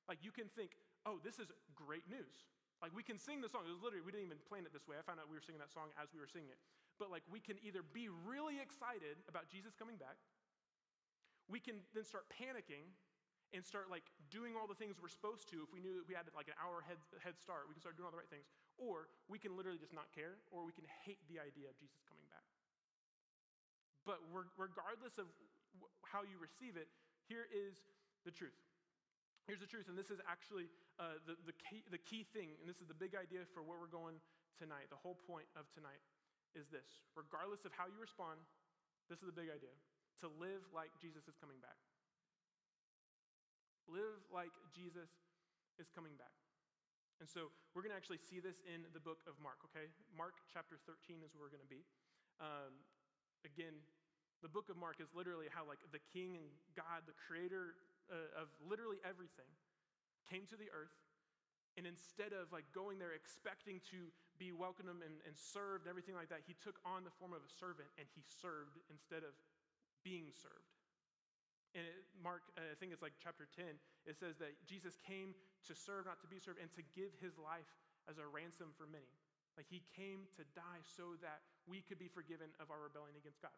Like 0.07 0.21
you 0.21 0.31
can 0.31 0.47
think, 0.53 0.77
oh, 1.05 1.19
this 1.21 1.37
is 1.37 1.49
great 1.73 2.05
news. 2.09 2.47
Like 2.83 2.91
we 2.91 3.01
can 3.01 3.17
sing 3.17 3.39
the 3.39 3.49
song. 3.49 3.63
It 3.65 3.73
was 3.73 3.81
literally, 3.81 4.03
we 4.03 4.11
didn't 4.11 4.27
even 4.27 4.41
plan 4.45 4.67
it 4.67 4.73
this 4.75 4.85
way. 4.85 4.99
I 4.99 5.03
found 5.03 5.17
out 5.17 5.31
we 5.31 5.37
were 5.37 5.45
singing 5.45 5.63
that 5.63 5.71
song 5.71 5.89
as 5.95 6.11
we 6.11 6.19
were 6.19 6.29
singing 6.29 6.51
it. 6.51 6.59
But 6.99 7.11
like 7.11 7.23
we 7.27 7.43
can 7.43 7.59
either 7.63 7.83
be 7.83 8.07
really 8.07 8.59
excited 8.59 9.19
about 9.27 9.51
Jesus 9.51 9.75
coming 9.75 9.99
back, 9.99 10.15
we 11.51 11.59
can 11.59 11.83
then 11.93 12.07
start 12.07 12.27
panicking 12.31 12.91
and 13.53 13.63
start 13.63 13.87
like 13.91 14.07
doing 14.31 14.57
all 14.57 14.67
the 14.67 14.75
things 14.75 14.97
we're 14.99 15.11
supposed 15.11 15.47
to 15.51 15.63
if 15.63 15.69
we 15.71 15.79
knew 15.79 15.95
that 15.95 16.07
we 16.07 16.15
had 16.15 16.27
like 16.33 16.49
an 16.49 16.57
hour 16.59 16.83
head, 16.83 16.99
head 17.21 17.37
start. 17.39 17.67
We 17.67 17.75
can 17.75 17.83
start 17.83 17.95
doing 17.95 18.07
all 18.07 18.15
the 18.15 18.19
right 18.19 18.31
things. 18.31 18.47
Or 18.79 19.11
we 19.31 19.39
can 19.39 19.55
literally 19.55 19.79
just 19.79 19.95
not 19.95 20.11
care, 20.11 20.41
or 20.51 20.67
we 20.67 20.75
can 20.75 20.87
hate 21.05 21.21
the 21.31 21.39
idea 21.39 21.71
of 21.71 21.75
Jesus 21.79 22.03
coming 22.07 22.27
back. 22.27 22.44
But 24.05 24.21
regardless 24.31 25.17
of 25.17 25.25
how 26.05 26.21
you 26.21 26.37
receive 26.37 26.77
it, 26.77 26.87
here 27.25 27.49
is 27.49 27.81
the 28.23 28.31
truth. 28.31 28.55
Here's 29.49 29.61
the 29.61 29.69
truth, 29.69 29.89
and 29.89 29.97
this 29.97 30.09
is 30.09 30.17
actually 30.25 30.69
uh, 30.97 31.21
the, 31.25 31.37
the, 31.45 31.53
key, 31.53 31.85
the 31.89 32.01
key 32.01 32.25
thing, 32.33 32.57
and 32.57 32.65
this 32.65 32.81
is 32.81 32.89
the 32.89 32.97
big 32.97 33.13
idea 33.13 33.45
for 33.53 33.61
where 33.61 33.77
we're 33.77 33.91
going 33.91 34.17
tonight. 34.57 34.89
The 34.89 34.97
whole 34.97 35.17
point 35.29 35.45
of 35.53 35.69
tonight 35.69 36.01
is 36.57 36.65
this 36.73 37.05
regardless 37.13 37.61
of 37.67 37.75
how 37.75 37.85
you 37.85 37.99
respond, 38.01 38.41
this 39.05 39.21
is 39.21 39.27
the 39.29 39.37
big 39.37 39.53
idea 39.53 39.73
to 40.23 40.31
live 40.41 40.65
like 40.73 40.89
Jesus 40.97 41.29
is 41.29 41.37
coming 41.37 41.61
back. 41.61 41.77
Live 43.85 44.17
like 44.33 44.53
Jesus 44.73 45.13
is 45.77 45.93
coming 45.93 46.17
back. 46.17 46.33
And 47.21 47.29
so 47.29 47.53
we're 47.71 47.85
going 47.85 47.93
to 47.93 47.99
actually 47.99 48.19
see 48.19 48.41
this 48.41 48.59
in 48.65 48.83
the 48.91 49.03
book 49.03 49.23
of 49.29 49.37
Mark, 49.39 49.61
okay? 49.71 49.87
Mark 50.11 50.35
chapter 50.51 50.75
13 50.83 51.23
is 51.23 51.31
where 51.37 51.47
we're 51.47 51.53
going 51.53 51.63
to 51.63 51.69
be. 51.69 51.83
Um, 52.43 52.75
again, 53.47 53.77
the 54.43 54.51
book 54.51 54.67
of 54.67 54.75
Mark 54.75 54.99
is 54.99 55.11
literally 55.15 55.47
how, 55.51 55.63
like, 55.67 55.79
the 55.91 56.03
king 56.11 56.35
and 56.35 56.45
God, 56.75 57.07
the 57.07 57.15
creator 57.27 57.77
uh, 58.11 58.41
of 58.41 58.51
literally 58.65 59.01
everything, 59.05 59.49
came 60.29 60.45
to 60.49 60.57
the 60.57 60.69
earth. 60.73 60.93
And 61.75 61.83
instead 61.83 62.31
of 62.31 62.55
like 62.55 62.63
going 62.71 63.03
there 63.03 63.11
expecting 63.11 63.83
to 63.91 64.07
be 64.39 64.55
welcomed 64.55 64.87
and, 64.87 65.03
and 65.03 65.35
served 65.35 65.83
and 65.83 65.91
everything 65.91 66.15
like 66.15 66.31
that, 66.31 66.47
he 66.47 66.55
took 66.63 66.79
on 66.87 67.03
the 67.03 67.11
form 67.19 67.35
of 67.35 67.43
a 67.43 67.51
servant 67.51 67.91
and 67.99 68.07
he 68.15 68.23
served 68.23 68.79
instead 68.87 69.27
of 69.27 69.35
being 70.07 70.31
served. 70.31 70.71
And 71.75 71.83
it, 71.83 72.07
Mark, 72.15 72.47
uh, 72.55 72.63
I 72.71 72.75
think 72.79 72.95
it's 72.95 73.03
like 73.03 73.19
chapter 73.19 73.51
10, 73.59 73.67
it 74.07 74.15
says 74.15 74.39
that 74.39 74.55
Jesus 74.63 74.95
came 75.03 75.35
to 75.67 75.75
serve, 75.75 76.07
not 76.07 76.23
to 76.23 76.31
be 76.31 76.39
served, 76.39 76.63
and 76.63 76.71
to 76.79 76.83
give 76.95 77.11
his 77.19 77.35
life 77.35 77.67
as 78.07 78.15
a 78.15 78.23
ransom 78.23 78.71
for 78.79 78.87
many. 78.87 79.11
Like 79.59 79.67
he 79.67 79.83
came 79.99 80.23
to 80.39 80.47
die 80.55 80.79
so 80.95 81.19
that 81.19 81.43
we 81.67 81.83
could 81.83 81.99
be 81.99 82.07
forgiven 82.07 82.47
of 82.63 82.71
our 82.71 82.79
rebellion 82.79 83.19
against 83.19 83.43
God. 83.43 83.55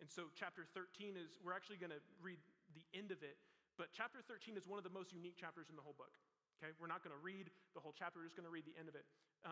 And 0.00 0.08
so, 0.12 0.28
chapter 0.36 0.68
13 0.76 1.16
is, 1.16 1.40
we're 1.40 1.56
actually 1.56 1.80
going 1.80 1.94
to 1.94 2.02
read 2.20 2.36
the 2.76 2.84
end 2.92 3.08
of 3.10 3.24
it, 3.24 3.40
but 3.80 3.92
chapter 3.96 4.20
13 4.20 4.56
is 4.56 4.68
one 4.68 4.76
of 4.76 4.84
the 4.84 4.92
most 4.92 5.12
unique 5.12 5.36
chapters 5.36 5.72
in 5.72 5.76
the 5.76 5.84
whole 5.84 5.96
book. 5.96 6.12
Okay, 6.60 6.72
we're 6.80 6.88
not 6.88 7.04
going 7.04 7.12
to 7.12 7.20
read 7.20 7.52
the 7.76 7.80
whole 7.80 7.92
chapter, 7.92 8.20
we're 8.20 8.28
just 8.28 8.36
going 8.36 8.48
to 8.48 8.52
read 8.52 8.64
the 8.64 8.76
end 8.80 8.88
of 8.88 8.96
it. 8.96 9.04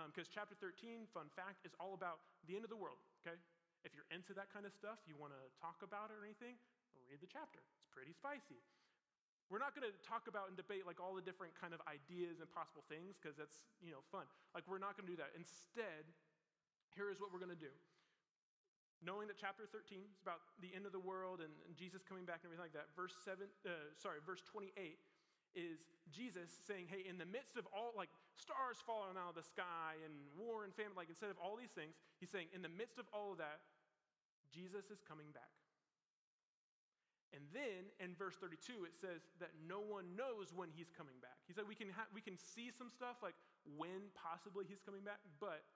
Because 0.09 0.29
um, 0.29 0.37
chapter 0.37 0.57
13, 0.57 1.05
fun 1.13 1.29
fact, 1.37 1.65
is 1.69 1.77
all 1.77 1.93
about 1.93 2.25
the 2.49 2.57
end 2.57 2.65
of 2.65 2.73
the 2.73 2.81
world. 2.81 3.01
Okay, 3.21 3.37
if 3.85 3.93
you're 3.93 4.09
into 4.09 4.33
that 4.37 4.49
kind 4.49 4.65
of 4.65 4.73
stuff, 4.73 5.01
you 5.05 5.17
want 5.17 5.37
to 5.37 5.43
talk 5.61 5.85
about 5.85 6.09
it 6.09 6.17
or 6.17 6.25
anything, 6.25 6.57
read 7.09 7.21
the 7.21 7.29
chapter. 7.29 7.61
It's 7.61 7.89
pretty 7.93 8.17
spicy. 8.17 8.61
We're 9.53 9.61
not 9.61 9.77
going 9.77 9.85
to 9.85 9.93
talk 10.01 10.25
about 10.25 10.49
and 10.49 10.57
debate 10.57 10.89
like 10.89 10.97
all 11.05 11.13
the 11.13 11.25
different 11.25 11.53
kind 11.53 11.77
of 11.77 11.85
ideas 11.85 12.41
and 12.41 12.49
possible 12.49 12.81
things 12.89 13.21
because 13.21 13.37
that's, 13.37 13.69
you 13.85 13.93
know, 13.93 14.01
fun. 14.09 14.25
Like 14.57 14.65
we're 14.65 14.81
not 14.81 14.97
going 14.97 15.05
to 15.05 15.13
do 15.13 15.21
that. 15.21 15.37
Instead, 15.37 16.09
here 16.97 17.13
is 17.13 17.21
what 17.21 17.29
we're 17.29 17.45
going 17.45 17.53
to 17.53 17.61
do. 17.61 17.73
Knowing 19.03 19.29
that 19.29 19.37
chapter 19.37 19.67
13 19.69 20.01
is 20.01 20.23
about 20.23 20.41
the 20.63 20.71
end 20.73 20.87
of 20.87 20.93
the 20.93 21.03
world 21.03 21.41
and, 21.43 21.53
and 21.67 21.77
Jesus 21.77 22.01
coming 22.07 22.25
back 22.25 22.41
and 22.43 22.49
everything 22.49 22.65
like 22.65 22.77
that, 22.77 22.93
verse 22.95 23.13
7, 23.25 23.45
uh, 23.67 23.91
sorry, 23.99 24.23
verse 24.25 24.41
28 24.49 24.97
is 25.55 25.79
Jesus 26.11 26.51
saying, 26.67 26.91
hey, 26.91 27.07
in 27.07 27.19
the 27.19 27.29
midst 27.29 27.57
of 27.57 27.65
all, 27.71 27.95
like 27.95 28.11
stars 28.35 28.83
falling 28.83 29.17
out 29.17 29.35
of 29.35 29.39
the 29.39 29.47
sky 29.47 29.99
and 30.03 30.13
war 30.35 30.67
and 30.67 30.75
famine, 30.75 30.99
like 30.99 31.09
instead 31.09 31.31
of 31.31 31.39
all 31.39 31.55
these 31.55 31.73
things, 31.73 31.95
he's 32.19 32.31
saying, 32.31 32.51
in 32.53 32.61
the 32.61 32.73
midst 32.73 32.99
of 32.99 33.07
all 33.15 33.33
of 33.33 33.39
that, 33.39 33.63
Jesus 34.51 34.91
is 34.91 35.01
coming 35.03 35.31
back. 35.35 35.51
And 37.35 37.43
then 37.51 37.91
in 37.99 38.15
verse 38.15 38.39
32, 38.39 38.87
it 38.87 38.95
says 38.95 39.27
that 39.43 39.51
no 39.67 39.83
one 39.83 40.15
knows 40.15 40.55
when 40.55 40.71
he's 40.71 40.95
coming 40.95 41.19
back. 41.19 41.43
He 41.51 41.53
said 41.53 41.67
we 41.67 41.75
can, 41.75 41.91
ha- 41.91 42.07
we 42.15 42.23
can 42.23 42.39
see 42.39 42.71
some 42.71 42.87
stuff 42.87 43.19
like 43.27 43.35
when 43.75 44.15
possibly 44.15 44.63
he's 44.63 44.79
coming 44.79 45.03
back, 45.03 45.19
but 45.43 45.67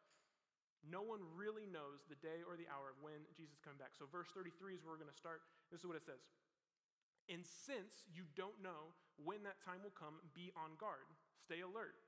no 0.86 1.02
one 1.02 1.20
really 1.34 1.66
knows 1.66 2.06
the 2.06 2.18
day 2.22 2.46
or 2.46 2.54
the 2.54 2.70
hour 2.70 2.94
of 2.94 2.98
when 3.02 3.26
Jesus 3.34 3.58
is 3.58 3.62
coming 3.64 3.82
back. 3.82 3.98
So, 3.98 4.06
verse 4.06 4.30
33 4.30 4.78
is 4.78 4.82
where 4.86 4.94
we're 4.94 5.02
going 5.02 5.12
to 5.12 5.16
start. 5.16 5.42
This 5.74 5.82
is 5.82 5.88
what 5.88 5.98
it 5.98 6.06
says. 6.06 6.22
And 7.28 7.44
since 7.44 8.08
you 8.08 8.24
don't 8.38 8.56
know 8.64 8.96
when 9.20 9.44
that 9.44 9.60
time 9.60 9.84
will 9.84 9.92
come, 9.92 10.22
be 10.32 10.48
on 10.56 10.80
guard, 10.80 11.04
stay 11.36 11.60
alert. 11.60 11.98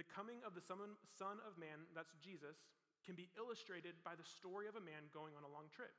The 0.00 0.06
coming 0.06 0.40
of 0.44 0.56
the 0.56 0.64
Son 0.64 0.80
of 0.80 1.52
Man, 1.60 1.88
that's 1.92 2.16
Jesus, 2.20 2.56
can 3.04 3.16
be 3.16 3.28
illustrated 3.36 4.00
by 4.00 4.16
the 4.16 4.24
story 4.24 4.66
of 4.68 4.76
a 4.76 4.84
man 4.84 5.12
going 5.12 5.36
on 5.36 5.44
a 5.44 5.52
long 5.52 5.68
trip. 5.72 5.92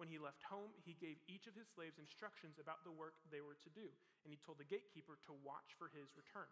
When 0.00 0.08
he 0.08 0.16
left 0.16 0.40
home, 0.40 0.72
he 0.80 0.96
gave 0.96 1.20
each 1.28 1.44
of 1.44 1.52
his 1.52 1.68
slaves 1.68 2.00
instructions 2.00 2.56
about 2.56 2.88
the 2.88 2.94
work 2.94 3.20
they 3.28 3.44
were 3.44 3.60
to 3.60 3.70
do, 3.70 3.92
and 4.24 4.32
he 4.32 4.40
told 4.40 4.56
the 4.56 4.68
gatekeeper 4.68 5.20
to 5.28 5.44
watch 5.44 5.76
for 5.76 5.92
his 5.92 6.16
return. 6.16 6.48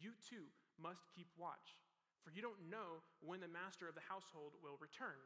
You 0.00 0.16
too 0.16 0.48
must 0.80 1.04
keep 1.12 1.28
watch, 1.36 1.76
for 2.22 2.30
you 2.32 2.44
don't 2.44 2.60
know 2.68 3.00
when 3.24 3.40
the 3.40 3.50
master 3.50 3.88
of 3.88 3.96
the 3.96 4.04
household 4.04 4.56
will 4.60 4.76
return 4.80 5.20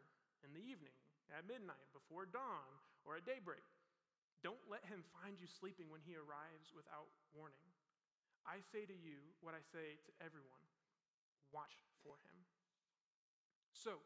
in 0.46 0.52
the 0.54 0.62
evening, 0.62 0.94
at 1.32 1.48
midnight, 1.48 1.88
before 1.96 2.28
dawn, 2.28 2.68
or 3.02 3.16
at 3.16 3.26
daybreak. 3.26 3.64
Don't 4.44 4.60
let 4.68 4.84
him 4.84 5.00
find 5.16 5.40
you 5.40 5.48
sleeping 5.48 5.88
when 5.88 6.04
he 6.04 6.14
arrives 6.14 6.68
without 6.76 7.08
warning. 7.32 7.64
I 8.44 8.60
say 8.60 8.84
to 8.84 8.92
you 8.92 9.24
what 9.40 9.56
I 9.56 9.64
say 9.72 9.96
to 10.04 10.12
everyone 10.20 10.64
watch 11.48 11.72
for 12.04 12.20
him. 12.28 12.36
So, 13.72 13.96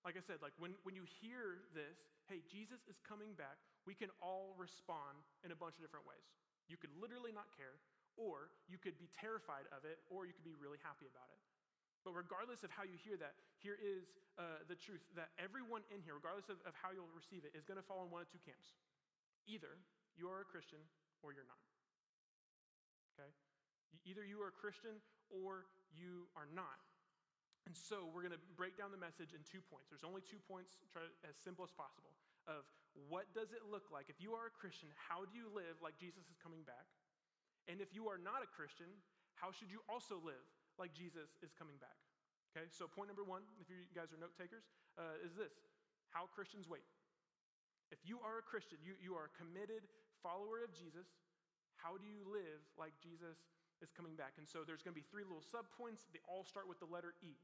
like 0.00 0.16
I 0.16 0.24
said, 0.24 0.40
like 0.40 0.56
when, 0.56 0.72
when 0.88 0.96
you 0.96 1.04
hear 1.20 1.68
this, 1.76 2.00
hey, 2.30 2.40
Jesus 2.48 2.80
is 2.88 2.96
coming 3.04 3.36
back, 3.36 3.60
we 3.84 3.92
can 3.92 4.08
all 4.24 4.56
respond 4.56 5.20
in 5.44 5.52
a 5.52 5.58
bunch 5.58 5.76
of 5.76 5.84
different 5.84 6.08
ways. 6.08 6.24
You 6.72 6.80
could 6.80 6.94
literally 6.96 7.34
not 7.34 7.52
care, 7.52 7.76
or 8.16 8.48
you 8.70 8.80
could 8.80 8.96
be 8.96 9.12
terrified 9.12 9.68
of 9.76 9.84
it, 9.84 10.00
or 10.08 10.24
you 10.24 10.32
could 10.32 10.46
be 10.46 10.56
really 10.56 10.80
happy 10.80 11.04
about 11.04 11.28
it. 11.28 11.42
But 12.02 12.18
regardless 12.18 12.66
of 12.66 12.74
how 12.74 12.82
you 12.82 12.98
hear 12.98 13.14
that, 13.22 13.38
here 13.62 13.78
is 13.78 14.18
uh, 14.34 14.66
the 14.66 14.74
truth 14.74 15.06
that 15.14 15.30
everyone 15.38 15.86
in 15.94 16.02
here, 16.02 16.18
regardless 16.18 16.50
of, 16.50 16.58
of 16.66 16.74
how 16.74 16.90
you'll 16.90 17.10
receive 17.14 17.46
it, 17.46 17.54
is 17.54 17.62
going 17.62 17.78
to 17.78 17.86
fall 17.86 18.02
in 18.02 18.10
one 18.10 18.22
of 18.22 18.28
two 18.30 18.42
camps. 18.42 18.74
Either 19.46 19.78
you 20.18 20.26
are 20.26 20.42
a 20.42 20.48
Christian 20.48 20.82
or 21.22 21.30
you're 21.30 21.46
not. 21.46 21.62
Okay? 23.14 23.30
Either 24.02 24.26
you 24.26 24.42
are 24.42 24.50
a 24.50 24.56
Christian 24.56 24.98
or 25.30 25.70
you 25.94 26.26
are 26.34 26.50
not. 26.50 26.82
And 27.62 27.74
so 27.78 28.10
we're 28.10 28.26
going 28.26 28.34
to 28.34 28.44
break 28.58 28.74
down 28.74 28.90
the 28.90 28.98
message 28.98 29.30
in 29.30 29.42
two 29.46 29.62
points. 29.70 29.86
There's 29.86 30.02
only 30.02 30.26
two 30.26 30.42
points, 30.50 30.74
try 30.90 31.06
as 31.22 31.38
simple 31.38 31.62
as 31.62 31.70
possible, 31.70 32.10
of 32.50 32.66
what 33.06 33.30
does 33.30 33.54
it 33.54 33.62
look 33.70 33.86
like? 33.94 34.10
If 34.10 34.18
you 34.18 34.34
are 34.34 34.50
a 34.50 34.54
Christian, 34.54 34.90
how 34.98 35.22
do 35.22 35.38
you 35.38 35.46
live 35.54 35.78
like 35.78 35.94
Jesus 35.94 36.26
is 36.26 36.34
coming 36.42 36.66
back? 36.66 36.90
And 37.70 37.78
if 37.78 37.94
you 37.94 38.10
are 38.10 38.18
not 38.18 38.42
a 38.42 38.50
Christian, 38.50 38.90
how 39.38 39.54
should 39.54 39.70
you 39.70 39.78
also 39.86 40.18
live 40.18 40.42
like 40.78 40.92
Jesus 40.92 41.36
is 41.44 41.52
coming 41.56 41.76
back? 41.80 41.96
Okay, 42.52 42.68
so 42.68 42.84
point 42.84 43.08
number 43.08 43.24
one, 43.24 43.44
if 43.60 43.72
you 43.72 43.88
guys 43.96 44.12
are 44.12 44.20
note 44.20 44.36
takers, 44.36 44.68
uh, 45.00 45.16
is 45.24 45.32
this 45.32 45.56
how 46.12 46.28
Christians 46.28 46.68
wait. 46.68 46.84
If 47.88 48.04
you 48.04 48.20
are 48.20 48.40
a 48.40 48.44
Christian, 48.44 48.76
you, 48.84 48.92
you 49.00 49.16
are 49.16 49.32
a 49.32 49.34
committed 49.36 49.88
follower 50.20 50.60
of 50.60 50.72
Jesus, 50.76 51.08
how 51.80 51.96
do 51.96 52.04
you 52.04 52.24
live 52.28 52.60
like 52.76 52.92
Jesus 53.00 53.40
is 53.80 53.88
coming 53.92 54.14
back? 54.14 54.36
And 54.36 54.44
so 54.44 54.62
there's 54.62 54.84
going 54.84 54.92
to 54.92 55.00
be 55.00 55.08
three 55.08 55.24
little 55.24 55.44
subpoints. 55.44 56.04
They 56.12 56.20
all 56.28 56.44
start 56.44 56.68
with 56.68 56.78
the 56.78 56.88
letter 56.88 57.16
E. 57.24 57.36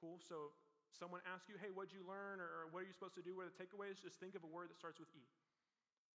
Cool? 0.00 0.20
So 0.20 0.52
someone 0.92 1.24
asks 1.26 1.48
you, 1.48 1.56
hey, 1.56 1.72
what'd 1.72 1.92
you 1.92 2.04
learn? 2.04 2.38
Or, 2.38 2.68
what 2.72 2.84
are 2.84 2.88
you 2.88 2.94
supposed 2.94 3.16
to 3.16 3.24
do? 3.24 3.36
What 3.36 3.48
are 3.48 3.52
the 3.52 3.58
takeaways? 3.58 4.00
Just 4.00 4.20
think 4.20 4.36
of 4.36 4.44
a 4.44 4.50
word 4.50 4.68
that 4.68 4.78
starts 4.78 5.00
with 5.00 5.08
E. 5.16 5.24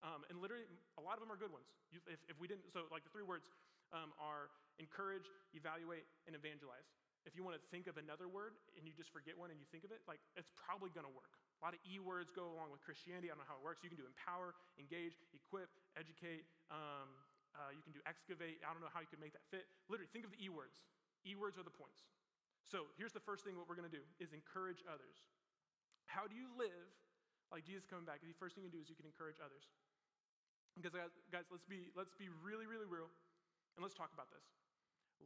Um, 0.02 0.26
and 0.34 0.42
literally, 0.42 0.66
a 0.98 1.04
lot 1.04 1.18
of 1.18 1.22
them 1.22 1.30
are 1.30 1.38
good 1.38 1.54
ones. 1.54 1.70
You, 1.94 2.02
if, 2.10 2.18
if, 2.26 2.38
we 2.42 2.50
didn't, 2.50 2.66
so 2.74 2.90
like 2.90 3.06
the 3.06 3.14
three 3.14 3.26
words 3.26 3.54
um, 3.94 4.10
are 4.18 4.50
encourage, 4.80 5.28
evaluate, 5.52 6.06
and 6.28 6.36
evangelize. 6.36 6.88
If 7.26 7.38
you 7.38 7.46
want 7.46 7.54
to 7.54 7.64
think 7.70 7.86
of 7.86 8.02
another 8.02 8.26
word 8.26 8.58
and 8.74 8.82
you 8.82 8.94
just 8.98 9.14
forget 9.14 9.38
one 9.38 9.54
and 9.54 9.62
you 9.62 9.68
think 9.70 9.86
of 9.86 9.94
it, 9.94 10.02
like 10.10 10.18
it's 10.34 10.50
probably 10.58 10.90
going 10.90 11.06
to 11.06 11.14
work. 11.14 11.38
A 11.62 11.70
lot 11.70 11.78
of 11.78 11.82
E 11.86 12.02
words 12.02 12.34
go 12.34 12.50
along 12.50 12.74
with 12.74 12.82
Christianity. 12.82 13.30
I 13.30 13.38
don't 13.38 13.46
know 13.46 13.52
how 13.52 13.62
it 13.62 13.66
works. 13.66 13.86
You 13.86 13.94
can 13.94 14.02
do 14.02 14.10
empower, 14.10 14.58
engage, 14.82 15.14
equip, 15.30 15.70
educate. 15.94 16.50
Um, 16.74 17.14
uh, 17.54 17.70
you 17.70 17.86
can 17.86 17.94
do 17.94 18.02
excavate. 18.10 18.66
I 18.66 18.74
don't 18.74 18.82
know 18.82 18.90
how 18.90 19.06
you 19.06 19.12
could 19.12 19.22
make 19.22 19.38
that 19.38 19.46
fit. 19.54 19.70
Literally, 19.86 20.10
think 20.10 20.26
of 20.26 20.34
the 20.34 20.42
E 20.42 20.50
words. 20.50 20.82
E 21.22 21.38
words 21.38 21.62
are 21.62 21.66
the 21.68 21.74
points. 21.74 22.10
So 22.66 22.90
here's 22.98 23.14
the 23.14 23.22
first 23.22 23.46
thing 23.46 23.54
what 23.54 23.70
we're 23.70 23.78
going 23.78 23.90
to 23.90 23.94
do 23.94 24.02
is 24.18 24.34
encourage 24.34 24.82
others. 24.90 25.22
How 26.10 26.26
do 26.26 26.34
you 26.34 26.50
live 26.58 26.90
like 27.54 27.62
Jesus 27.70 27.86
coming 27.86 28.10
back? 28.10 28.26
The 28.26 28.34
first 28.42 28.58
thing 28.58 28.66
you 28.66 28.74
do 28.74 28.82
is 28.82 28.90
you 28.90 28.98
can 28.98 29.06
encourage 29.06 29.38
others. 29.38 29.70
Because 30.74 30.98
guys, 31.30 31.46
let's 31.52 31.68
be 31.68 31.92
let's 31.94 32.16
be 32.16 32.32
really 32.42 32.66
really 32.66 32.88
real 32.88 33.12
and 33.76 33.84
let's 33.84 33.96
talk 33.96 34.12
about 34.14 34.32
this. 34.32 34.46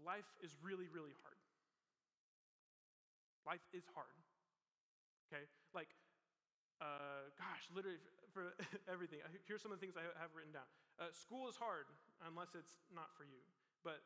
Life 0.06 0.28
is 0.44 0.56
really 0.62 0.90
really 0.92 1.16
hard. 1.24 1.40
Life 3.46 3.66
is 3.74 3.86
hard. 3.94 4.16
Okay? 5.30 5.46
Like 5.74 5.90
uh, 6.84 7.32
gosh, 7.40 7.64
literally 7.72 8.02
for, 8.36 8.52
everything. 8.92 9.24
Here's 9.48 9.64
some 9.64 9.72
of 9.72 9.80
the 9.80 9.84
things 9.84 9.96
I 9.96 10.04
have 10.20 10.36
written 10.36 10.52
down. 10.52 10.68
Uh, 11.00 11.12
school 11.16 11.48
is 11.48 11.56
hard 11.56 11.88
unless 12.28 12.52
it's 12.56 12.84
not 12.92 13.16
for 13.16 13.24
you. 13.24 13.40
But 13.84 14.04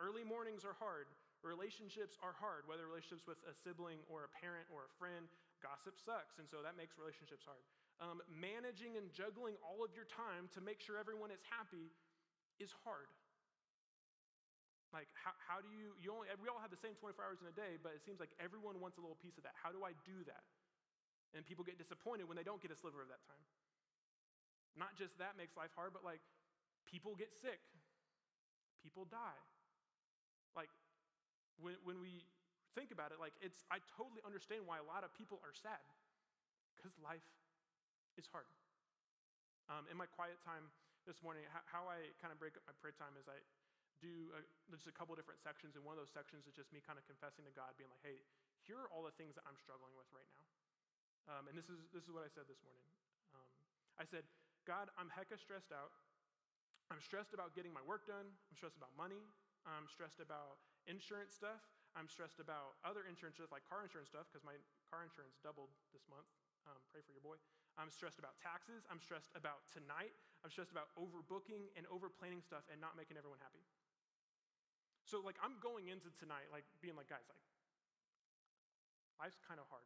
early 0.00 0.24
mornings 0.24 0.68
are 0.68 0.76
hard. 0.76 1.08
Relationships 1.42 2.14
are 2.22 2.36
hard, 2.38 2.68
whether 2.70 2.86
relationships 2.86 3.26
with 3.26 3.40
a 3.50 3.54
sibling 3.56 3.98
or 4.06 4.28
a 4.28 4.30
parent 4.30 4.68
or 4.70 4.86
a 4.86 4.92
friend. 5.00 5.26
Gossip 5.58 5.98
sucks, 5.98 6.38
and 6.42 6.46
so 6.46 6.62
that 6.62 6.74
makes 6.74 6.98
relationships 6.98 7.46
hard. 7.46 7.62
Um, 8.02 8.18
managing 8.26 8.98
and 8.98 9.10
juggling 9.14 9.54
all 9.62 9.86
of 9.86 9.94
your 9.94 10.06
time 10.06 10.50
to 10.54 10.60
make 10.62 10.82
sure 10.82 10.98
everyone 10.98 11.30
is 11.30 11.42
happy 11.46 11.94
is 12.58 12.74
hard. 12.82 13.10
Like, 14.92 15.08
how, 15.16 15.32
how 15.40 15.64
do 15.64 15.72
you, 15.72 15.96
you 15.96 16.12
only, 16.12 16.28
we 16.36 16.52
all 16.52 16.60
have 16.60 16.68
the 16.68 16.80
same 16.80 16.92
24 17.00 17.16
hours 17.24 17.40
in 17.40 17.48
a 17.48 17.56
day, 17.56 17.80
but 17.80 17.96
it 17.96 18.04
seems 18.04 18.20
like 18.20 18.28
everyone 18.36 18.76
wants 18.76 19.00
a 19.00 19.02
little 19.02 19.16
piece 19.16 19.40
of 19.40 19.44
that. 19.48 19.56
How 19.56 19.72
do 19.72 19.88
I 19.88 19.96
do 20.04 20.20
that? 20.28 20.44
And 21.32 21.48
people 21.48 21.64
get 21.64 21.80
disappointed 21.80 22.28
when 22.28 22.36
they 22.36 22.44
don't 22.44 22.60
get 22.60 22.68
a 22.68 22.76
sliver 22.76 23.00
of 23.00 23.08
that 23.08 23.24
time. 23.24 23.40
Not 24.76 24.92
just 25.00 25.16
that 25.16 25.40
makes 25.40 25.56
life 25.56 25.72
hard, 25.72 25.96
but 25.96 26.04
like, 26.04 26.20
people 26.84 27.16
get 27.16 27.32
sick, 27.32 27.60
people 28.84 29.08
die. 29.08 29.40
Like, 30.52 30.68
when, 31.56 31.80
when 31.88 31.96
we 31.96 32.28
think 32.76 32.92
about 32.92 33.12
it, 33.12 33.20
like 33.20 33.32
it's, 33.40 33.64
I 33.72 33.80
totally 33.96 34.20
understand 34.24 34.68
why 34.68 34.76
a 34.76 34.84
lot 34.84 35.04
of 35.04 35.12
people 35.16 35.40
are 35.40 35.56
sad 35.56 35.80
because 36.76 36.92
life 37.00 37.24
is 38.20 38.28
hard. 38.28 38.48
Um, 39.70 39.88
in 39.88 39.96
my 39.96 40.08
quiet 40.08 40.36
time 40.44 40.68
this 41.08 41.20
morning, 41.24 41.48
how, 41.48 41.62
how 41.64 41.82
I 41.88 42.12
kind 42.20 42.32
of 42.34 42.36
break 42.36 42.58
up 42.60 42.64
my 42.68 42.76
prayer 42.80 42.92
time 42.96 43.14
is 43.16 43.24
I, 43.28 43.38
do 44.00 44.32
a, 44.32 44.40
just 44.72 44.88
a 44.88 44.94
couple 44.94 45.12
different 45.18 45.42
sections, 45.42 45.76
and 45.76 45.82
one 45.84 45.98
of 45.98 46.00
those 46.00 46.14
sections 46.14 46.48
is 46.48 46.54
just 46.56 46.72
me 46.72 46.80
kind 46.80 46.96
of 46.96 47.04
confessing 47.04 47.44
to 47.44 47.52
God, 47.52 47.76
being 47.76 47.90
like, 47.92 48.02
hey, 48.06 48.22
here 48.64 48.78
are 48.78 48.88
all 48.94 49.02
the 49.02 49.14
things 49.18 49.34
that 49.34 49.44
I'm 49.44 49.58
struggling 49.58 49.92
with 49.98 50.06
right 50.14 50.28
now. 50.32 50.46
Um, 51.30 51.46
and 51.50 51.54
this 51.54 51.70
is, 51.70 51.78
this 51.94 52.06
is 52.06 52.10
what 52.10 52.26
I 52.26 52.30
said 52.30 52.46
this 52.50 52.62
morning. 52.66 52.86
Um, 53.34 53.50
I 53.98 54.06
said, 54.06 54.26
God, 54.66 54.90
I'm 54.98 55.10
hecka 55.10 55.38
stressed 55.38 55.70
out. 55.74 55.90
I'm 56.90 57.02
stressed 57.02 57.34
about 57.34 57.54
getting 57.54 57.74
my 57.74 57.82
work 57.82 58.06
done. 58.06 58.26
I'm 58.26 58.56
stressed 58.58 58.78
about 58.78 58.94
money. 58.98 59.22
I'm 59.66 59.86
stressed 59.86 60.18
about 60.18 60.58
insurance 60.90 61.34
stuff. 61.34 61.62
I'm 61.94 62.08
stressed 62.08 62.40
about 62.40 62.80
other 62.82 63.04
insurance 63.04 63.36
stuff, 63.36 63.52
like 63.52 63.66
car 63.68 63.84
insurance 63.84 64.08
stuff, 64.10 64.26
because 64.30 64.42
my 64.42 64.56
car 64.88 65.04
insurance 65.04 65.36
doubled 65.44 65.70
this 65.92 66.02
month. 66.08 66.26
Um, 66.64 66.78
pray 66.94 67.02
for 67.04 67.12
your 67.12 67.22
boy. 67.22 67.36
I'm 67.76 67.90
stressed 67.90 68.20
about 68.22 68.38
taxes. 68.40 68.84
I'm 68.88 69.00
stressed 69.00 69.32
about 69.34 69.66
tonight. 69.72 70.14
I'm 70.44 70.50
stressed 70.52 70.72
about 70.72 70.92
overbooking 70.98 71.72
and 71.74 71.88
overplanning 71.88 72.42
stuff 72.44 72.64
and 72.70 72.78
not 72.80 72.94
making 72.94 73.16
everyone 73.16 73.40
happy. 73.40 73.64
So, 75.12 75.20
like, 75.20 75.36
I'm 75.44 75.60
going 75.60 75.92
into 75.92 76.08
tonight, 76.16 76.48
like, 76.48 76.64
being 76.80 76.96
like, 76.96 77.12
guys, 77.12 77.20
like, 77.28 77.44
life's 79.20 79.36
kind 79.44 79.60
of 79.60 79.68
hard. 79.68 79.84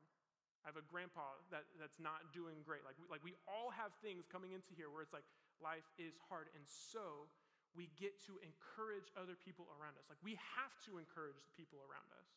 I 0.63 0.71
have 0.71 0.79
a 0.79 0.87
grandpa 0.87 1.35
that, 1.51 1.67
that's 1.83 1.99
not 1.99 2.31
doing 2.31 2.63
great. 2.63 2.87
Like 2.87 2.95
we, 2.95 3.11
like, 3.11 3.27
we 3.27 3.35
all 3.51 3.75
have 3.75 3.91
things 4.07 4.23
coming 4.31 4.55
into 4.55 4.71
here 4.79 4.87
where 4.87 5.03
it's 5.03 5.11
like, 5.11 5.27
life 5.59 5.87
is 5.99 6.15
hard. 6.31 6.47
And 6.55 6.63
so, 6.63 7.27
we 7.75 7.91
get 7.99 8.23
to 8.31 8.39
encourage 8.39 9.11
other 9.19 9.35
people 9.35 9.67
around 9.75 9.99
us. 9.99 10.07
Like, 10.07 10.23
we 10.23 10.39
have 10.55 10.79
to 10.87 11.03
encourage 11.03 11.43
the 11.43 11.55
people 11.59 11.83
around 11.83 12.07
us. 12.15 12.31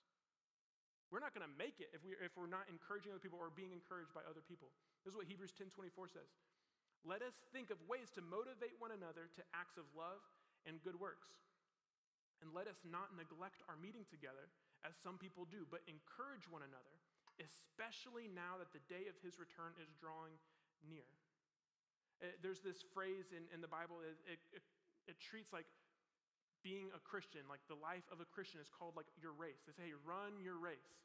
We're 1.14 1.22
not 1.22 1.38
going 1.38 1.46
to 1.46 1.56
make 1.62 1.78
it 1.78 1.94
if, 1.94 2.02
we, 2.02 2.18
if 2.18 2.34
we're 2.34 2.50
not 2.50 2.66
encouraging 2.74 3.14
other 3.14 3.22
people 3.22 3.38
or 3.38 3.54
being 3.54 3.70
encouraged 3.70 4.18
by 4.18 4.26
other 4.26 4.42
people. 4.42 4.74
This 5.06 5.14
is 5.14 5.18
what 5.18 5.30
Hebrews 5.30 5.54
10 5.54 5.70
24 5.74 6.10
says. 6.10 6.30
Let 7.06 7.22
us 7.22 7.38
think 7.54 7.70
of 7.70 7.78
ways 7.86 8.10
to 8.18 8.22
motivate 8.26 8.82
one 8.82 8.94
another 8.94 9.30
to 9.38 9.42
acts 9.54 9.78
of 9.78 9.86
love 9.94 10.26
and 10.66 10.82
good 10.82 10.98
works. 10.98 11.49
And 12.40 12.56
let 12.56 12.72
us 12.72 12.80
not 12.88 13.12
neglect 13.20 13.62
our 13.68 13.76
meeting 13.76 14.08
together, 14.08 14.48
as 14.88 14.96
some 14.96 15.20
people 15.20 15.44
do, 15.44 15.68
but 15.68 15.84
encourage 15.92 16.48
one 16.48 16.64
another, 16.64 16.96
especially 17.44 18.32
now 18.32 18.56
that 18.60 18.72
the 18.72 18.84
day 18.88 19.12
of 19.12 19.16
his 19.20 19.36
return 19.36 19.76
is 19.84 19.92
drawing 20.00 20.40
near. 20.88 21.08
Uh, 22.20 22.32
there's 22.44 22.64
this 22.64 22.84
phrase 22.96 23.32
in, 23.32 23.48
in 23.52 23.60
the 23.60 23.72
Bible, 23.72 24.00
it, 24.04 24.16
it, 24.28 24.64
it, 25.08 25.16
treats 25.20 25.56
like 25.56 25.68
being 26.64 26.92
a 26.92 27.00
Christian, 27.00 27.48
like 27.48 27.64
the 27.72 27.80
life 27.80 28.04
of 28.12 28.20
a 28.20 28.28
Christian 28.28 28.60
is 28.60 28.68
called 28.68 29.00
like 29.00 29.08
your 29.24 29.32
race. 29.32 29.64
They 29.64 29.76
say, 29.76 29.88
hey, 29.92 29.96
run 30.04 30.36
your 30.44 30.60
race. 30.60 31.00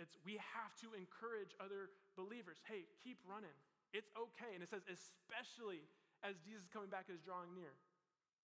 It's 0.00 0.16
we 0.24 0.40
have 0.40 0.72
to 0.82 0.96
encourage 0.96 1.52
other 1.60 1.92
believers. 2.16 2.58
Hey, 2.64 2.88
keep 3.04 3.20
running. 3.28 3.54
It's 3.92 4.10
okay. 4.16 4.56
And 4.56 4.64
it 4.64 4.72
says, 4.72 4.82
especially 4.90 5.84
as 6.24 6.34
Jesus 6.42 6.66
coming 6.72 6.90
back 6.90 7.06
is 7.12 7.22
drawing 7.22 7.52
near. 7.54 7.70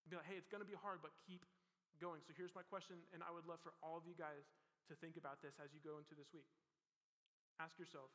Be 0.07 0.21
like, 0.21 0.28
hey, 0.28 0.38
it's 0.38 0.52
gonna 0.52 0.69
be 0.69 0.78
hard, 0.78 1.02
but 1.02 1.16
keep 1.26 1.42
going. 2.00 2.25
So 2.25 2.33
here's 2.33 2.57
my 2.57 2.64
question, 2.64 2.97
and 3.12 3.21
I 3.21 3.30
would 3.30 3.45
love 3.45 3.61
for 3.61 3.76
all 3.85 4.00
of 4.00 4.09
you 4.09 4.16
guys 4.16 4.49
to 4.88 4.97
think 4.99 5.21
about 5.21 5.45
this 5.45 5.61
as 5.61 5.71
you 5.71 5.78
go 5.85 6.00
into 6.00 6.16
this 6.16 6.33
week. 6.33 6.49
Ask 7.61 7.76
yourself, 7.76 8.09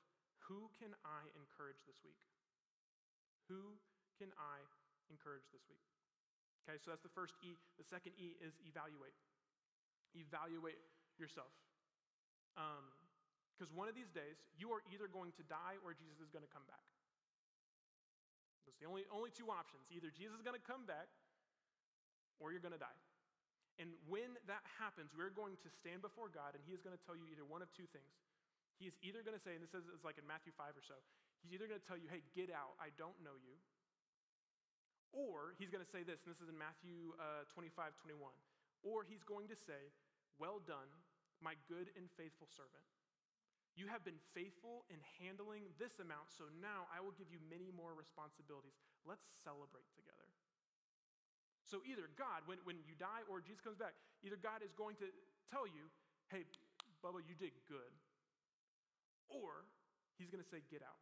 who 0.49 0.73
can 0.81 0.91
I 1.05 1.29
encourage 1.37 1.85
this 1.85 2.01
week? 2.01 2.17
Who 3.47 3.77
can 4.17 4.33
I 4.41 4.65
encourage 5.13 5.45
this 5.53 5.63
week? 5.69 5.85
Okay, 6.65 6.81
so 6.81 6.89
that's 6.89 7.05
the 7.05 7.13
first 7.13 7.37
E. 7.45 7.53
The 7.77 7.85
second 7.85 8.17
E 8.17 8.33
is 8.41 8.57
evaluate. 8.65 9.13
Evaluate 10.17 10.81
yourself. 11.21 11.53
Because 12.57 13.69
um, 13.69 13.77
one 13.77 13.85
of 13.85 13.93
these 13.93 14.09
days, 14.09 14.41
you 14.57 14.73
are 14.73 14.81
either 14.89 15.05
going 15.05 15.29
to 15.37 15.43
die 15.45 15.77
or 15.85 15.93
Jesus 15.93 16.17
is 16.25 16.33
going 16.33 16.41
to 16.41 16.49
come 16.49 16.65
back. 16.65 16.81
Those 18.65 18.73
are 18.73 18.81
the 18.81 18.89
only, 18.89 19.05
only 19.13 19.29
two 19.29 19.53
options. 19.53 19.85
Either 19.93 20.09
Jesus 20.09 20.41
is 20.41 20.41
going 20.41 20.57
to 20.57 20.65
come 20.65 20.89
back 20.89 21.05
or 22.41 22.49
you're 22.49 22.63
going 22.63 22.73
to 22.73 22.81
die. 22.81 22.97
And 23.75 23.91
when 24.07 24.39
that 24.47 24.63
happens, 24.79 25.11
we're 25.11 25.33
going 25.33 25.59
to 25.59 25.69
stand 25.69 25.99
before 25.99 26.31
God, 26.31 26.55
and 26.55 26.63
He 26.63 26.71
is 26.71 26.79
going 26.79 26.95
to 26.95 27.03
tell 27.03 27.15
you 27.15 27.27
either 27.27 27.43
one 27.43 27.59
of 27.59 27.67
two 27.75 27.87
things. 27.91 28.15
He 28.79 28.87
is 28.87 28.95
either 29.03 29.23
going 29.23 29.35
to 29.35 29.43
say, 29.43 29.55
and 29.55 29.63
this 29.63 29.75
is 29.75 30.03
like 30.07 30.19
in 30.19 30.27
Matthew 30.27 30.55
5 30.55 30.75
or 30.75 30.83
so, 30.83 30.95
He's 31.43 31.51
either 31.51 31.67
going 31.67 31.79
to 31.79 31.87
tell 31.87 31.99
you, 31.99 32.07
hey, 32.07 32.23
get 32.31 32.49
out, 32.49 32.79
I 32.79 32.95
don't 32.95 33.15
know 33.19 33.35
you. 33.35 33.55
Or 35.11 35.55
He's 35.59 35.71
going 35.71 35.83
to 35.83 35.91
say 35.91 36.07
this, 36.07 36.23
and 36.23 36.31
this 36.31 36.39
is 36.39 36.47
in 36.47 36.55
Matthew 36.55 37.15
uh, 37.19 37.47
25, 37.51 37.99
21. 37.99 38.31
Or 38.87 39.03
He's 39.03 39.23
going 39.27 39.51
to 39.51 39.57
say, 39.59 39.91
well 40.39 40.63
done, 40.63 40.87
my 41.43 41.59
good 41.67 41.91
and 41.99 42.07
faithful 42.15 42.47
servant. 42.47 42.83
You 43.75 43.91
have 43.91 44.07
been 44.07 44.19
faithful 44.31 44.87
in 44.87 45.03
handling 45.19 45.67
this 45.75 45.99
amount, 45.99 46.31
so 46.31 46.47
now 46.63 46.87
I 46.87 47.03
will 47.03 47.11
give 47.11 47.27
you 47.27 47.43
many 47.43 47.75
more 47.75 47.91
responsibilities. 47.91 48.79
Let's 49.03 49.27
celebrate 49.43 49.91
together. 49.91 50.24
So 51.65 51.81
either 51.81 52.05
God, 52.13 52.45
when, 52.45 52.61
when 52.63 52.77
you 52.85 52.93
die 52.97 53.25
or 53.25 53.41
Jesus 53.41 53.59
comes 53.59 53.77
back, 53.77 53.97
either 54.21 54.37
God 54.37 54.61
is 54.61 54.69
going 54.77 54.93
to 55.01 55.09
tell 55.49 55.65
you, 55.65 55.89
hey, 56.29 56.45
Bubba, 57.01 57.25
you 57.25 57.33
did 57.33 57.57
good. 57.65 57.89
Or 59.29 59.65
he's 60.21 60.29
going 60.29 60.45
to 60.45 60.49
say, 60.49 60.61
get 60.69 60.85
out. 60.85 61.01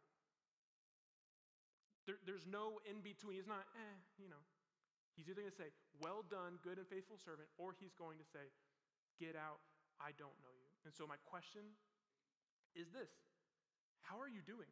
There, 2.08 2.16
there's 2.24 2.48
no 2.48 2.80
in 2.88 3.04
between. 3.04 3.36
He's 3.36 3.48
not, 3.48 3.64
eh, 3.76 3.96
you 4.16 4.28
know. 4.32 4.40
He's 5.16 5.28
either 5.28 5.44
going 5.44 5.52
to 5.52 5.60
say, 5.60 5.70
well 6.00 6.24
done, 6.26 6.58
good 6.64 6.80
and 6.80 6.88
faithful 6.88 7.20
servant, 7.20 7.46
or 7.60 7.76
he's 7.76 7.94
going 7.94 8.18
to 8.18 8.26
say, 8.26 8.50
get 9.20 9.38
out, 9.38 9.62
I 10.02 10.10
don't 10.18 10.34
know 10.42 10.52
you. 10.52 10.68
And 10.84 10.92
so 10.92 11.06
my 11.06 11.20
question 11.24 11.62
is 12.74 12.90
this 12.90 13.12
How 14.02 14.18
are 14.18 14.28
you 14.28 14.42
doing? 14.42 14.68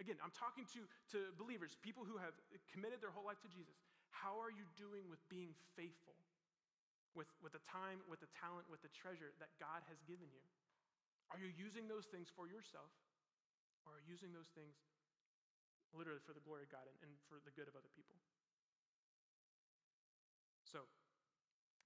Again, 0.00 0.16
I'm 0.24 0.34
talking 0.34 0.66
to, 0.74 0.80
to 1.14 1.30
believers, 1.36 1.78
people 1.78 2.02
who 2.02 2.18
have 2.18 2.34
committed 2.72 2.98
their 2.98 3.12
whole 3.12 3.28
life 3.28 3.38
to 3.44 3.50
Jesus. 3.52 3.76
How 4.12 4.36
are 4.38 4.52
you 4.52 4.68
doing 4.76 5.08
with 5.08 5.20
being 5.32 5.56
faithful? 5.74 6.14
With, 7.12 7.28
with 7.44 7.52
the 7.52 7.64
time, 7.64 8.00
with 8.08 8.24
the 8.24 8.30
talent, 8.32 8.68
with 8.72 8.80
the 8.80 8.92
treasure 8.92 9.36
that 9.36 9.52
God 9.60 9.84
has 9.88 10.00
given 10.08 10.28
you? 10.32 10.44
Are 11.28 11.40
you 11.40 11.52
using 11.52 11.88
those 11.88 12.08
things 12.08 12.28
for 12.32 12.48
yourself? 12.48 12.92
Or 13.84 13.96
are 13.96 14.02
you 14.04 14.16
using 14.16 14.32
those 14.32 14.48
things 14.52 14.76
literally 15.92 16.24
for 16.24 16.32
the 16.32 16.44
glory 16.44 16.64
of 16.64 16.72
God 16.72 16.88
and, 16.88 16.96
and 17.04 17.12
for 17.28 17.40
the 17.44 17.52
good 17.52 17.68
of 17.68 17.76
other 17.76 17.90
people? 17.92 18.16
So, 20.64 20.88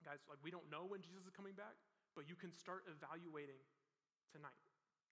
guys, 0.07 0.23
like 0.31 0.39
we 0.47 0.55
don't 0.55 0.67
know 0.71 0.87
when 0.87 1.03
Jesus 1.03 1.27
is 1.27 1.35
coming 1.35 1.59
back, 1.59 1.75
but 2.15 2.31
you 2.31 2.39
can 2.39 2.55
start 2.55 2.87
evaluating 2.87 3.59
tonight. 4.31 4.63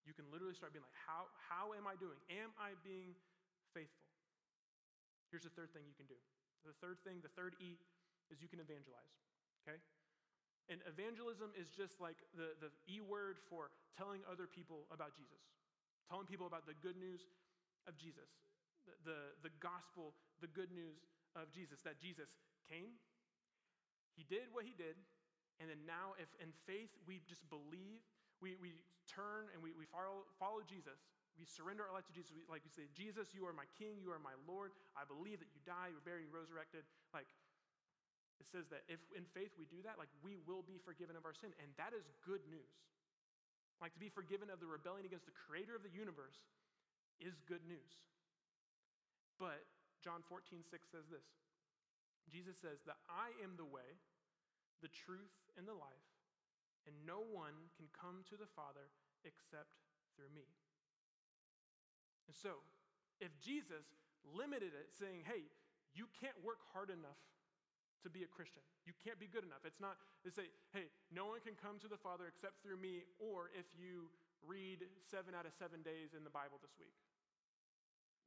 You 0.06 0.14
can 0.14 0.28
literally 0.30 0.54
start 0.54 0.70
being 0.70 0.84
like, 0.84 1.00
how, 1.08 1.26
how 1.34 1.72
am 1.74 1.88
I 1.88 1.96
doing? 1.96 2.20
Am 2.30 2.52
I 2.60 2.76
being 2.84 3.16
faithful? 3.72 4.06
Here's 5.32 5.42
the 5.42 5.54
third 5.56 5.72
thing 5.74 5.82
you 5.88 5.96
can 5.96 6.06
do 6.06 6.20
the 6.64 6.76
third 6.80 7.00
thing, 7.04 7.20
the 7.20 7.32
third 7.32 7.54
E, 7.60 7.76
is 8.32 8.40
you 8.40 8.48
can 8.48 8.60
evangelize, 8.60 9.20
okay? 9.62 9.78
And 10.72 10.80
evangelism 10.88 11.52
is 11.52 11.68
just 11.68 12.00
like 12.00 12.16
the, 12.32 12.56
the 12.60 12.72
E 12.88 13.04
word 13.04 13.36
for 13.52 13.68
telling 13.92 14.24
other 14.24 14.48
people 14.48 14.88
about 14.88 15.12
Jesus, 15.12 15.44
telling 16.08 16.24
people 16.24 16.48
about 16.48 16.64
the 16.64 16.76
good 16.80 16.96
news 16.96 17.20
of 17.84 18.00
Jesus, 18.00 18.32
the, 18.88 18.96
the, 19.04 19.20
the 19.44 19.52
gospel, 19.60 20.16
the 20.40 20.48
good 20.48 20.72
news 20.72 21.04
of 21.36 21.52
Jesus, 21.52 21.84
that 21.84 22.00
Jesus 22.00 22.32
came, 22.64 22.96
he 24.16 24.24
did 24.24 24.48
what 24.56 24.64
he 24.64 24.72
did, 24.72 24.96
and 25.60 25.70
then 25.70 25.82
now, 25.86 26.18
if 26.18 26.30
in 26.42 26.50
faith 26.66 26.90
we 27.06 27.22
just 27.28 27.46
believe, 27.46 28.02
we, 28.42 28.58
we 28.58 28.74
turn 29.06 29.50
and 29.54 29.62
we, 29.62 29.70
we 29.76 29.86
follow, 29.86 30.26
follow 30.38 30.62
Jesus, 30.66 30.98
we 31.34 31.44
surrender 31.46 31.82
our 31.82 31.94
life 31.94 32.06
to 32.06 32.14
Jesus. 32.14 32.30
We, 32.30 32.46
like 32.46 32.62
we 32.62 32.70
say, 32.70 32.86
Jesus, 32.94 33.34
you 33.34 33.42
are 33.44 33.54
my 33.54 33.66
King, 33.74 33.98
you 33.98 34.14
are 34.14 34.22
my 34.22 34.38
Lord. 34.46 34.70
I 34.94 35.02
believe 35.02 35.42
that 35.42 35.50
you 35.50 35.58
died, 35.66 35.90
you 35.90 35.98
were 35.98 36.06
buried, 36.06 36.30
you 36.30 36.32
resurrected. 36.32 36.86
Like 37.10 37.26
it 38.38 38.46
says 38.46 38.70
that 38.70 38.86
if 38.86 39.02
in 39.14 39.26
faith 39.34 39.54
we 39.58 39.66
do 39.66 39.82
that, 39.82 39.98
like 39.98 40.10
we 40.22 40.38
will 40.46 40.62
be 40.62 40.78
forgiven 40.78 41.18
of 41.18 41.26
our 41.26 41.34
sin, 41.34 41.50
and 41.58 41.70
that 41.78 41.94
is 41.94 42.06
good 42.22 42.42
news. 42.46 42.74
Like 43.82 43.94
to 43.98 44.02
be 44.02 44.10
forgiven 44.10 44.50
of 44.50 44.62
the 44.62 44.70
rebellion 44.70 45.02
against 45.06 45.26
the 45.26 45.34
Creator 45.34 45.74
of 45.74 45.82
the 45.82 45.90
universe 45.90 46.38
is 47.18 47.42
good 47.50 47.62
news. 47.66 47.98
But 49.38 49.66
John 50.02 50.22
14, 50.30 50.62
6 50.62 50.70
says 50.86 51.06
this 51.10 51.26
Jesus 52.30 52.54
says 52.62 52.82
that 52.86 53.02
I 53.10 53.34
am 53.42 53.58
the 53.58 53.66
way, 53.66 53.98
the 54.80 54.92
truth, 54.92 55.34
and 55.58 55.66
the 55.66 55.74
life, 55.74 56.08
and 56.86 56.94
no 57.02 57.26
one 57.26 57.70
can 57.74 57.90
come 57.90 58.22
to 58.30 58.36
the 58.38 58.48
Father 58.54 58.92
except 59.26 59.82
through 60.14 60.30
me. 60.30 60.46
And 62.28 62.36
so, 62.36 62.60
if 63.20 63.30
Jesus 63.40 63.84
limited 64.24 64.72
it, 64.72 64.92
saying, 64.96 65.24
hey, 65.28 65.44
you 65.92 66.08
can't 66.20 66.36
work 66.42 66.64
hard 66.72 66.90
enough 66.90 67.20
to 68.02 68.12
be 68.12 68.24
a 68.24 68.30
Christian. 68.30 68.60
You 68.84 68.92
can't 69.00 69.16
be 69.16 69.28
good 69.28 69.44
enough. 69.44 69.64
It's 69.64 69.80
not 69.80 69.96
to 70.24 70.30
say, 70.32 70.52
hey, 70.76 70.92
no 71.08 71.32
one 71.32 71.40
can 71.40 71.56
come 71.56 71.80
to 71.80 71.88
the 71.88 71.96
Father 71.96 72.28
except 72.28 72.60
through 72.60 72.76
me, 72.76 73.08
or 73.16 73.48
if 73.56 73.64
you 73.76 74.12
read 74.44 74.84
seven 75.08 75.32
out 75.32 75.48
of 75.48 75.56
seven 75.56 75.80
days 75.80 76.12
in 76.12 76.20
the 76.20 76.32
Bible 76.32 76.60
this 76.60 76.76
week. 76.76 76.92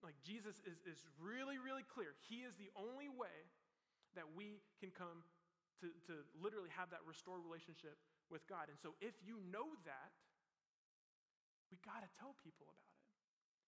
Like 0.01 0.17
Jesus 0.25 0.57
is, 0.65 0.81
is 0.86 1.05
really, 1.21 1.62
really 1.62 1.86
clear. 1.86 2.17
He 2.25 2.41
is 2.41 2.57
the 2.57 2.69
only 2.73 3.10
way 3.10 3.33
that 4.17 4.25
we 4.33 4.62
can 4.81 4.89
come 4.93 5.25
to, 5.81 5.93
to 6.10 6.25
literally 6.41 6.73
have 6.73 6.89
that 6.89 7.05
restored 7.05 7.45
relationship 7.45 7.97
with 8.33 8.45
God. 8.49 8.69
And 8.69 8.77
so 8.81 8.97
if 8.97 9.13
you 9.21 9.38
know 9.53 9.77
that, 9.86 10.12
we 11.69 11.77
got 11.86 12.01
to 12.01 12.10
tell 12.17 12.33
people 12.41 12.65
about 12.65 12.89
it. 12.89 12.96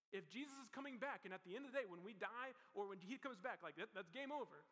If 0.10 0.26
Jesus 0.30 0.58
is 0.58 0.70
coming 0.74 0.98
back, 0.98 1.22
and 1.26 1.34
at 1.34 1.46
the 1.46 1.54
end 1.54 1.70
of 1.70 1.72
the 1.72 1.78
day, 1.78 1.86
when 1.86 2.02
we 2.02 2.18
die 2.18 2.58
or 2.74 2.90
when 2.90 2.98
he 2.98 3.22
comes 3.22 3.38
back, 3.38 3.62
like 3.62 3.78
that, 3.78 3.94
that's 3.94 4.10
game 4.10 4.34
over. 4.34 4.66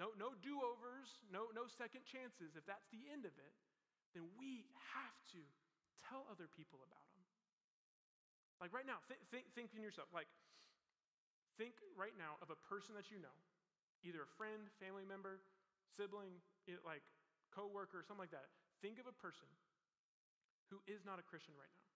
no, 0.00 0.14
no 0.16 0.32
do 0.40 0.56
overs, 0.64 1.10
no, 1.28 1.52
no 1.52 1.68
second 1.68 2.06
chances, 2.08 2.56
if 2.56 2.64
that's 2.64 2.88
the 2.88 3.04
end 3.12 3.28
of 3.28 3.34
it, 3.36 3.54
then 4.16 4.24
we 4.40 4.64
have 4.96 5.18
to 5.34 5.40
tell 6.08 6.24
other 6.32 6.48
people 6.48 6.80
about 6.80 7.04
them. 7.12 7.26
Like 8.62 8.72
right 8.72 8.86
now, 8.86 9.04
th- 9.06 9.20
think, 9.28 9.44
think 9.52 9.76
in 9.76 9.84
yourself. 9.84 10.08
Like, 10.10 10.30
think 11.60 11.76
right 11.98 12.14
now 12.16 12.38
of 12.40 12.48
a 12.48 12.58
person 12.70 12.94
that 12.94 13.10
you 13.10 13.18
know, 13.18 13.34
either 14.06 14.22
a 14.22 14.30
friend, 14.38 14.70
family 14.78 15.04
member, 15.04 15.42
sibling, 15.94 16.38
like 16.86 17.02
coworker, 17.50 18.00
something 18.06 18.30
like 18.30 18.34
that. 18.34 18.48
Think 18.78 19.02
of 19.02 19.10
a 19.10 19.16
person 19.18 19.50
who 20.70 20.78
is 20.86 21.02
not 21.02 21.18
a 21.18 21.24
Christian 21.26 21.58
right 21.58 21.70
now. 21.74 21.87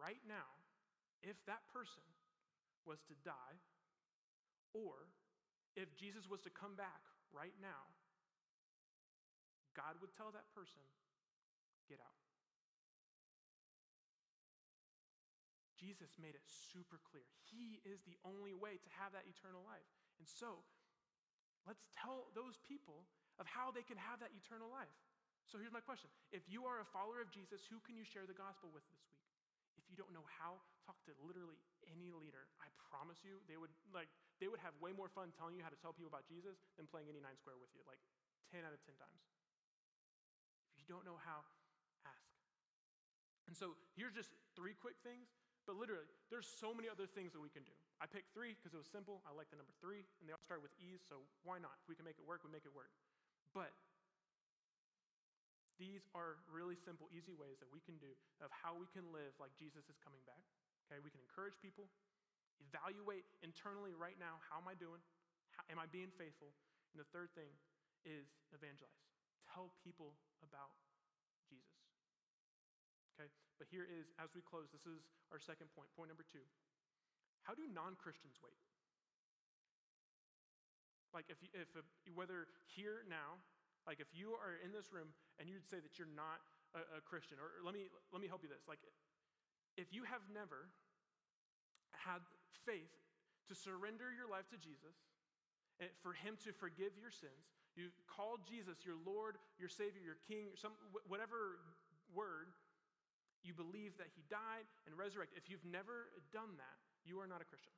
Right 0.00 0.24
now, 0.24 0.48
if 1.20 1.36
that 1.44 1.60
person 1.68 2.02
was 2.88 3.04
to 3.12 3.14
die, 3.20 3.56
or 4.72 5.12
if 5.76 5.92
Jesus 5.92 6.24
was 6.24 6.40
to 6.48 6.50
come 6.50 6.72
back 6.72 7.04
right 7.36 7.54
now, 7.60 7.84
God 9.76 10.00
would 10.00 10.16
tell 10.16 10.32
that 10.32 10.48
person, 10.56 10.80
get 11.84 12.00
out. 12.00 12.20
Jesus 15.76 16.16
made 16.20 16.36
it 16.36 16.44
super 16.44 17.00
clear. 17.08 17.24
He 17.48 17.80
is 17.88 18.04
the 18.04 18.16
only 18.24 18.52
way 18.52 18.76
to 18.76 18.90
have 19.00 19.16
that 19.16 19.24
eternal 19.24 19.64
life. 19.64 19.88
And 20.20 20.28
so, 20.28 20.60
let's 21.64 21.88
tell 21.96 22.28
those 22.36 22.60
people 22.68 23.08
of 23.40 23.48
how 23.48 23.72
they 23.72 23.80
can 23.80 23.96
have 23.96 24.20
that 24.20 24.32
eternal 24.36 24.68
life. 24.68 24.92
So 25.48 25.56
here's 25.56 25.72
my 25.72 25.80
question. 25.80 26.12
If 26.36 26.44
you 26.52 26.68
are 26.68 26.84
a 26.84 26.88
follower 26.92 27.24
of 27.24 27.32
Jesus, 27.32 27.64
who 27.72 27.80
can 27.80 27.96
you 27.96 28.04
share 28.04 28.28
the 28.28 28.36
gospel 28.36 28.68
with 28.68 28.84
this 28.92 29.00
week? 29.08 29.19
You 29.90 29.98
don't 29.98 30.14
know 30.14 30.24
how, 30.38 30.62
talk 30.86 30.96
to 31.10 31.12
literally 31.26 31.58
any 31.90 32.14
leader. 32.14 32.46
I 32.62 32.70
promise 32.78 33.20
you, 33.26 33.42
they 33.50 33.58
would 33.58 33.74
like 33.90 34.08
they 34.38 34.46
would 34.46 34.62
have 34.62 34.72
way 34.78 34.94
more 34.94 35.10
fun 35.10 35.34
telling 35.36 35.58
you 35.58 35.66
how 35.66 35.68
to 35.68 35.80
tell 35.82 35.92
people 35.92 36.08
about 36.08 36.24
Jesus 36.24 36.56
than 36.78 36.88
playing 36.88 37.10
any 37.10 37.20
nine 37.20 37.36
square 37.36 37.60
with 37.60 37.68
you, 37.76 37.84
like 37.84 38.00
10 38.54 38.64
out 38.64 38.72
of 38.72 38.80
10 38.86 38.96
times. 38.96 39.20
If 40.72 40.80
you 40.80 40.86
don't 40.88 41.04
know 41.04 41.20
how, 41.20 41.44
ask. 42.08 42.30
And 43.50 43.52
so 43.52 43.76
here's 43.98 44.16
just 44.16 44.32
three 44.56 44.72
quick 44.72 44.96
things 45.04 45.28
but 45.68 45.78
literally, 45.78 46.10
there's 46.34 46.48
so 46.48 46.72
many 46.72 46.88
other 46.88 47.06
things 47.06 47.30
that 47.30 47.38
we 47.38 47.46
can 47.46 47.62
do. 47.62 47.76
I 48.00 48.10
picked 48.10 48.32
three 48.32 48.56
because 48.56 48.72
it 48.72 48.80
was 48.80 48.88
simple. 48.88 49.20
I 49.28 49.30
like 49.30 49.54
the 49.54 49.58
number 49.60 49.70
three, 49.78 50.02
and 50.18 50.26
they 50.26 50.34
all 50.34 50.42
start 50.42 50.64
with 50.64 50.72
E's, 50.80 50.98
so 51.04 51.22
why 51.44 51.60
not? 51.62 51.78
If 51.84 51.86
we 51.86 51.94
can 51.94 52.02
make 52.02 52.16
it 52.16 52.26
work, 52.26 52.42
we 52.42 52.50
make 52.50 52.64
it 52.64 52.74
work. 52.74 52.90
But 53.52 53.70
these 55.80 56.04
are 56.12 56.36
really 56.52 56.76
simple, 56.76 57.08
easy 57.08 57.32
ways 57.32 57.56
that 57.64 57.72
we 57.72 57.80
can 57.80 57.96
do 57.96 58.12
of 58.44 58.52
how 58.52 58.76
we 58.76 58.84
can 58.92 59.08
live 59.16 59.32
like 59.40 59.56
Jesus 59.56 59.88
is 59.88 59.96
coming 60.04 60.20
back. 60.28 60.44
Okay, 60.86 61.00
we 61.00 61.08
can 61.08 61.24
encourage 61.24 61.56
people, 61.64 61.88
evaluate 62.60 63.24
internally 63.40 63.96
right 63.96 64.20
now 64.20 64.36
how 64.52 64.60
am 64.60 64.68
I 64.68 64.76
doing? 64.76 65.00
How, 65.56 65.64
am 65.72 65.80
I 65.80 65.88
being 65.88 66.12
faithful? 66.20 66.52
And 66.92 67.00
the 67.00 67.08
third 67.08 67.32
thing 67.32 67.48
is 68.04 68.28
evangelize. 68.52 69.00
Tell 69.48 69.72
people 69.80 70.12
about 70.44 70.76
Jesus. 71.48 71.80
Okay? 73.16 73.32
But 73.56 73.66
here 73.72 73.88
is, 73.88 74.12
as 74.20 74.30
we 74.36 74.44
close, 74.44 74.68
this 74.68 74.84
is 74.84 75.00
our 75.32 75.40
second 75.40 75.72
point. 75.72 75.88
Point 75.96 76.12
number 76.12 76.28
two. 76.28 76.44
How 77.46 77.56
do 77.56 77.64
non 77.72 77.96
Christians 77.96 78.36
wait? 78.44 78.58
Like, 81.10 81.26
if, 81.26 81.40
if 81.56 81.70
a, 81.74 81.82
whether 82.14 82.46
here 82.70 83.02
now, 83.10 83.42
like 83.88 84.00
if 84.00 84.10
you 84.12 84.36
are 84.36 84.60
in 84.60 84.72
this 84.72 84.92
room 84.92 85.12
and 85.38 85.48
you'd 85.48 85.66
say 85.68 85.80
that 85.80 85.96
you're 85.96 86.10
not 86.12 86.40
a, 86.76 86.98
a 86.98 87.00
Christian, 87.02 87.40
or 87.40 87.62
let 87.64 87.74
me, 87.74 87.88
let 88.12 88.20
me 88.22 88.28
help 88.28 88.44
you 88.44 88.50
this. 88.50 88.64
Like, 88.68 88.82
if 89.78 89.90
you 89.90 90.04
have 90.04 90.22
never 90.30 90.68
had 91.94 92.22
faith 92.66 92.92
to 93.48 93.54
surrender 93.56 94.12
your 94.14 94.28
life 94.30 94.46
to 94.54 94.58
Jesus, 94.60 94.94
and 95.80 95.88
for 96.04 96.12
him 96.12 96.36
to 96.44 96.52
forgive 96.52 96.92
your 97.00 97.10
sins, 97.10 97.56
you 97.72 97.88
call 98.04 98.36
Jesus 98.44 98.84
your 98.84 99.00
Lord, 99.00 99.40
your 99.56 99.72
Savior, 99.72 100.02
your 100.04 100.20
King, 100.28 100.52
some, 100.54 100.76
whatever 101.08 101.56
word, 102.12 102.52
you 103.40 103.56
believe 103.56 103.96
that 103.96 104.12
he 104.12 104.20
died 104.28 104.68
and 104.84 104.92
resurrected. 104.92 105.40
If 105.40 105.48
you've 105.48 105.64
never 105.64 106.12
done 106.28 106.52
that, 106.60 106.76
you 107.08 107.16
are 107.24 107.26
not 107.30 107.40
a 107.40 107.48
Christian. 107.48 107.72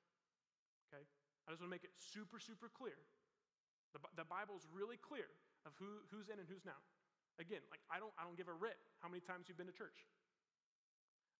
Okay? 0.91 1.07
I 1.47 1.55
just 1.55 1.63
want 1.63 1.71
to 1.71 1.75
make 1.79 1.87
it 1.87 1.95
super, 1.95 2.43
super 2.43 2.67
clear. 2.67 2.99
The, 3.93 4.01
the 4.17 4.27
Bible's 4.27 4.65
really 4.73 4.97
clear 4.97 5.29
of 5.69 5.77
who, 5.77 6.03
who's 6.09 6.33
in 6.33 6.41
and 6.41 6.49
who's 6.49 6.65
not. 6.65 6.81
Again, 7.41 7.65
like 7.73 7.81
I 7.89 7.97
don't, 7.97 8.13
I 8.21 8.25
don't 8.25 8.37
give 8.37 8.49
a 8.49 8.57
rip 8.57 8.77
how 9.01 9.09
many 9.09 9.25
times 9.25 9.49
you've 9.49 9.57
been 9.57 9.71
to 9.71 9.77
church. 9.77 10.05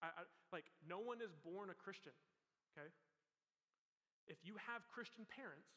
I, 0.01 0.09
I, 0.13 0.23
like 0.53 0.69
no 0.85 1.01
one 1.01 1.21
is 1.21 1.33
born 1.45 1.69
a 1.69 1.77
Christian. 1.77 2.17
Okay? 2.73 2.89
If 4.29 4.41
you 4.47 4.57
have 4.57 4.87
Christian 4.89 5.29
parents, 5.29 5.69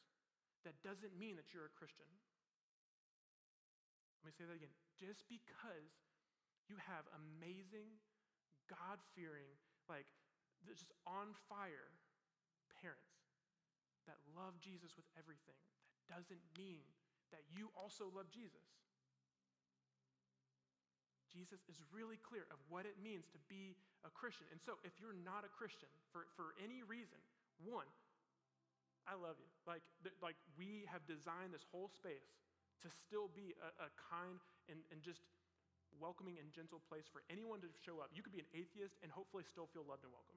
that 0.63 0.77
doesn't 0.81 1.13
mean 1.15 1.38
that 1.38 1.51
you're 1.53 1.67
a 1.69 1.75
Christian. 1.77 2.07
Let 4.23 4.31
me 4.31 4.33
say 4.33 4.45
that 4.49 4.57
again. 4.57 4.73
Just 4.97 5.29
because 5.29 5.93
you 6.65 6.81
have 6.81 7.05
amazing 7.13 8.01
God 8.65 8.97
fearing, 9.13 9.53
like 9.85 10.09
just 10.65 10.89
on 11.05 11.38
fire 11.45 11.93
parents 12.81 13.21
that 14.09 14.17
love 14.33 14.57
Jesus 14.57 14.97
with 14.97 15.05
everything, 15.13 15.57
doesn't 16.10 16.41
mean 16.58 16.86
that 17.34 17.41
you 17.52 17.70
also 17.76 18.08
love 18.13 18.30
Jesus. 18.30 18.63
Jesus 21.36 21.60
is 21.68 21.76
really 21.91 22.15
clear 22.24 22.48
of 22.48 22.63
what 22.72 22.88
it 22.88 22.96
means 23.04 23.28
to 23.36 23.39
be 23.52 23.76
a 24.08 24.12
Christian. 24.15 24.48
And 24.56 24.62
so, 24.63 24.80
if 24.88 24.96
you're 25.04 25.18
not 25.28 25.44
a 25.44 25.52
Christian 25.52 25.91
for, 26.15 26.32
for 26.39 26.56
any 26.63 26.80
reason, 26.80 27.20
one, 27.60 27.89
I 29.04 29.20
love 29.20 29.36
you. 29.38 29.52
Like, 29.68 29.84
like 30.24 30.39
we 30.56 30.88
have 30.88 31.04
designed 31.04 31.52
this 31.52 31.68
whole 31.70 31.91
space 31.91 32.32
to 32.82 32.88
still 32.88 33.28
be 33.36 33.52
a, 33.60 33.70
a 33.84 33.89
kind 34.00 34.39
and, 34.72 34.80
and 34.89 35.04
just 35.04 35.28
welcoming 36.00 36.39
and 36.39 36.52
gentle 36.52 36.82
place 36.88 37.08
for 37.08 37.24
anyone 37.32 37.60
to 37.63 37.70
show 37.84 38.00
up. 38.04 38.12
You 38.12 38.24
could 38.24 38.36
be 38.36 38.44
an 38.44 38.52
atheist 38.52 39.00
and 39.04 39.12
hopefully 39.12 39.44
still 39.48 39.68
feel 39.72 39.84
loved 39.88 40.04
and 40.04 40.12
welcomed. 40.12 40.35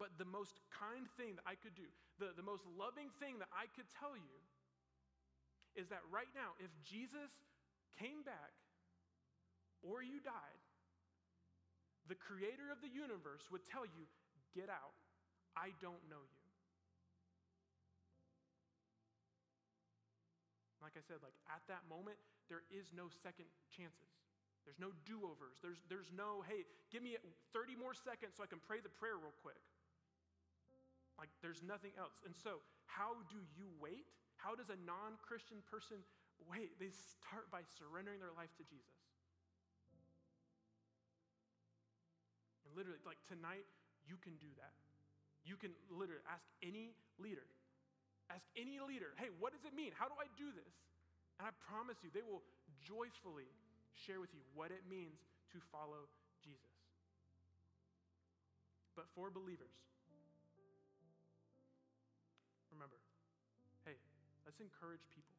But 0.00 0.16
the 0.16 0.24
most 0.24 0.64
kind 0.72 1.04
thing 1.20 1.36
that 1.36 1.44
I 1.44 1.60
could 1.60 1.76
do, 1.76 1.84
the, 2.16 2.32
the 2.32 2.42
most 2.42 2.64
loving 2.80 3.12
thing 3.20 3.36
that 3.44 3.52
I 3.52 3.68
could 3.76 3.84
tell 4.00 4.16
you, 4.16 4.36
is 5.76 5.92
that 5.92 6.00
right 6.08 6.32
now, 6.32 6.56
if 6.58 6.72
Jesus 6.82 7.28
came 8.00 8.24
back 8.24 8.56
or 9.84 10.00
you 10.00 10.18
died, 10.24 10.60
the 12.08 12.16
creator 12.16 12.72
of 12.72 12.80
the 12.80 12.88
universe 12.88 13.44
would 13.52 13.62
tell 13.68 13.84
you, 13.84 14.08
Get 14.50 14.66
out, 14.66 14.98
I 15.54 15.70
don't 15.78 16.02
know 16.10 16.26
you. 16.26 16.46
Like 20.82 20.98
I 20.98 21.04
said, 21.06 21.22
like 21.22 21.36
at 21.46 21.62
that 21.70 21.86
moment, 21.86 22.18
there 22.50 22.66
is 22.72 22.90
no 22.90 23.06
second 23.22 23.46
chances. 23.70 24.10
There's 24.66 24.80
no 24.80 24.90
do 25.06 25.22
overs. 25.22 25.60
There's, 25.62 25.78
there's 25.86 26.10
no, 26.10 26.42
hey, 26.50 26.66
give 26.90 27.04
me 27.04 27.14
30 27.54 27.78
more 27.78 27.94
seconds 27.94 28.36
so 28.36 28.42
I 28.42 28.50
can 28.50 28.58
pray 28.58 28.82
the 28.82 28.90
prayer 28.90 29.14
real 29.14 29.36
quick. 29.44 29.60
Like, 31.20 31.28
there's 31.44 31.60
nothing 31.60 31.92
else. 32.00 32.16
And 32.24 32.32
so, 32.32 32.64
how 32.88 33.20
do 33.28 33.36
you 33.52 33.68
wait? 33.76 34.08
How 34.40 34.56
does 34.56 34.72
a 34.72 34.80
non 34.88 35.20
Christian 35.20 35.60
person 35.68 36.00
wait? 36.48 36.80
They 36.80 36.88
start 36.88 37.52
by 37.52 37.60
surrendering 37.76 38.24
their 38.24 38.32
life 38.32 38.48
to 38.56 38.64
Jesus. 38.64 38.96
And 42.64 42.72
literally, 42.72 43.04
like 43.04 43.20
tonight, 43.28 43.68
you 44.08 44.16
can 44.16 44.40
do 44.40 44.48
that. 44.56 44.72
You 45.44 45.60
can 45.60 45.76
literally 45.92 46.24
ask 46.24 46.48
any 46.64 46.96
leader, 47.20 47.44
ask 48.32 48.48
any 48.56 48.80
leader, 48.80 49.12
hey, 49.20 49.28
what 49.36 49.52
does 49.52 49.68
it 49.68 49.76
mean? 49.76 49.92
How 49.92 50.08
do 50.08 50.16
I 50.16 50.28
do 50.40 50.48
this? 50.56 50.74
And 51.36 51.44
I 51.44 51.52
promise 51.68 52.00
you, 52.00 52.08
they 52.12 52.24
will 52.24 52.44
joyfully 52.80 53.48
share 53.92 54.20
with 54.20 54.32
you 54.32 54.40
what 54.56 54.72
it 54.72 54.88
means 54.88 55.20
to 55.52 55.58
follow 55.68 56.08
Jesus. 56.40 56.80
But 58.96 59.08
for 59.12 59.28
believers, 59.28 59.72
let's 64.50 64.58
encourage 64.58 65.06
people. 65.14 65.38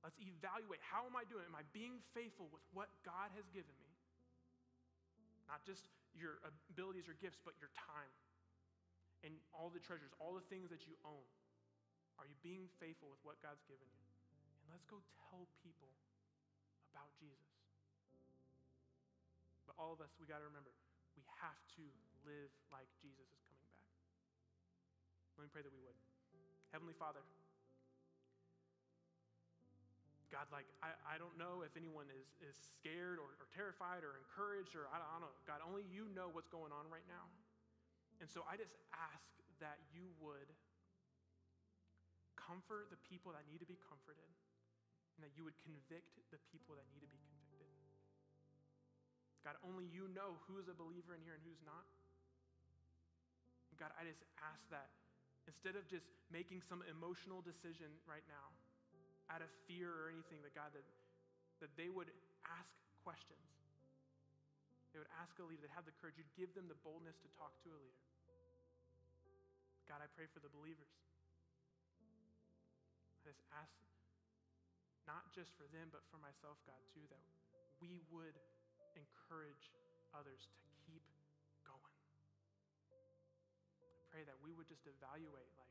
Let's 0.00 0.16
evaluate 0.16 0.80
how 0.80 1.04
am 1.04 1.12
I 1.12 1.28
doing? 1.28 1.44
Am 1.44 1.52
I 1.52 1.68
being 1.76 2.00
faithful 2.16 2.48
with 2.48 2.64
what 2.72 2.88
God 3.04 3.28
has 3.36 3.44
given 3.52 3.76
me? 3.76 3.92
Not 5.44 5.60
just 5.68 5.92
your 6.16 6.40
abilities 6.48 7.12
or 7.12 7.14
gifts, 7.20 7.36
but 7.44 7.52
your 7.60 7.68
time 7.76 8.08
and 9.20 9.36
all 9.52 9.68
the 9.68 9.84
treasures, 9.84 10.16
all 10.16 10.32
the 10.32 10.48
things 10.48 10.72
that 10.72 10.88
you 10.88 10.96
own. 11.04 11.28
Are 12.16 12.24
you 12.24 12.32
being 12.40 12.72
faithful 12.80 13.12
with 13.12 13.20
what 13.20 13.36
God's 13.44 13.60
given 13.68 13.84
you? 13.84 14.04
And 14.64 14.72
let's 14.72 14.88
go 14.88 15.04
tell 15.28 15.44
people 15.60 15.92
about 16.96 17.12
Jesus. 17.20 17.52
But 19.68 19.76
all 19.76 19.92
of 19.92 20.00
us, 20.00 20.16
we 20.16 20.24
got 20.24 20.40
to 20.40 20.48
remember, 20.48 20.72
we 21.20 21.24
have 21.44 21.60
to 21.76 21.84
live 22.24 22.48
like 22.72 22.88
Jesus 22.96 23.28
is 23.28 23.44
coming 23.44 23.68
back. 23.76 23.92
Let 25.36 25.44
me 25.44 25.52
pray 25.52 25.60
that 25.60 25.72
we 25.76 25.84
would. 25.84 26.00
Heavenly 26.72 26.96
Father, 26.96 27.20
God, 30.30 30.46
like, 30.54 30.70
I, 30.78 30.94
I 31.02 31.18
don't 31.18 31.34
know 31.34 31.66
if 31.66 31.74
anyone 31.74 32.06
is, 32.14 32.30
is 32.38 32.54
scared 32.78 33.18
or, 33.18 33.34
or 33.42 33.50
terrified 33.50 34.06
or 34.06 34.14
encouraged 34.14 34.78
or 34.78 34.86
I 34.86 35.02
I 35.02 35.18
don't 35.18 35.26
know. 35.26 35.34
God, 35.42 35.58
only 35.66 35.82
you 35.90 36.06
know 36.14 36.30
what's 36.30 36.46
going 36.46 36.70
on 36.70 36.86
right 36.86 37.04
now. 37.10 37.26
And 38.22 38.30
so 38.30 38.46
I 38.46 38.54
just 38.54 38.78
ask 38.94 39.26
that 39.58 39.82
you 39.90 40.14
would 40.22 40.46
comfort 42.38 42.94
the 42.94 43.00
people 43.10 43.34
that 43.34 43.42
need 43.50 43.58
to 43.58 43.68
be 43.68 43.78
comforted 43.90 44.30
and 45.18 45.20
that 45.26 45.34
you 45.34 45.42
would 45.42 45.58
convict 45.66 46.22
the 46.30 46.38
people 46.54 46.78
that 46.78 46.86
need 46.94 47.02
to 47.02 47.10
be 47.10 47.18
convicted. 47.18 47.40
God, 49.42 49.56
only 49.66 49.88
you 49.88 50.06
know 50.12 50.38
who's 50.46 50.68
a 50.68 50.76
believer 50.76 51.16
in 51.16 51.24
here 51.26 51.34
and 51.34 51.42
who's 51.42 51.64
not. 51.64 51.88
God, 53.80 53.90
I 53.96 54.04
just 54.04 54.20
ask 54.44 54.60
that 54.68 54.92
instead 55.48 55.72
of 55.74 55.88
just 55.88 56.04
making 56.28 56.60
some 56.60 56.84
emotional 56.84 57.40
decision 57.40 57.88
right 58.04 58.24
now 58.28 58.52
out 59.30 59.40
of 59.40 59.50
fear 59.70 59.88
or 59.88 60.10
anything, 60.10 60.42
that 60.42 60.52
God, 60.52 60.74
that, 60.74 60.84
that 61.62 61.70
they 61.78 61.86
would 61.86 62.10
ask 62.50 62.74
questions. 63.06 63.46
They 64.90 64.98
would 64.98 65.14
ask 65.22 65.38
a 65.38 65.46
leader, 65.46 65.62
they 65.62 65.74
have 65.78 65.86
the 65.86 65.94
courage, 66.02 66.18
you'd 66.18 66.34
give 66.34 66.50
them 66.58 66.66
the 66.66 66.78
boldness 66.82 67.14
to 67.22 67.30
talk 67.38 67.54
to 67.62 67.70
a 67.70 67.78
leader. 67.78 68.02
God, 69.86 70.02
I 70.02 70.10
pray 70.18 70.26
for 70.30 70.42
the 70.42 70.50
believers. 70.50 70.90
I 73.22 73.30
just 73.30 73.42
ask, 73.54 73.74
not 75.06 75.30
just 75.30 75.54
for 75.54 75.66
them, 75.70 75.94
but 75.94 76.02
for 76.10 76.18
myself, 76.18 76.58
God, 76.66 76.82
too, 76.90 77.06
that 77.10 77.22
we 77.78 78.02
would 78.10 78.34
encourage 78.98 79.70
others 80.10 80.50
to 80.50 80.66
keep 80.86 81.06
going. 81.62 81.98
I 82.90 84.02
pray 84.10 84.22
that 84.26 84.38
we 84.42 84.50
would 84.54 84.66
just 84.66 84.86
evaluate, 84.90 85.54
like, 85.54 85.70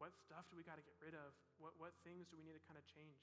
what 0.00 0.16
stuff 0.16 0.48
do 0.48 0.56
we 0.56 0.64
got 0.64 0.80
to 0.80 0.86
get 0.88 0.96
rid 0.96 1.12
of? 1.12 1.36
What, 1.60 1.76
what 1.76 1.92
things 2.00 2.24
do 2.32 2.40
we 2.40 2.42
need 2.42 2.56
to 2.56 2.64
kind 2.64 2.80
of 2.80 2.88
change? 2.88 3.20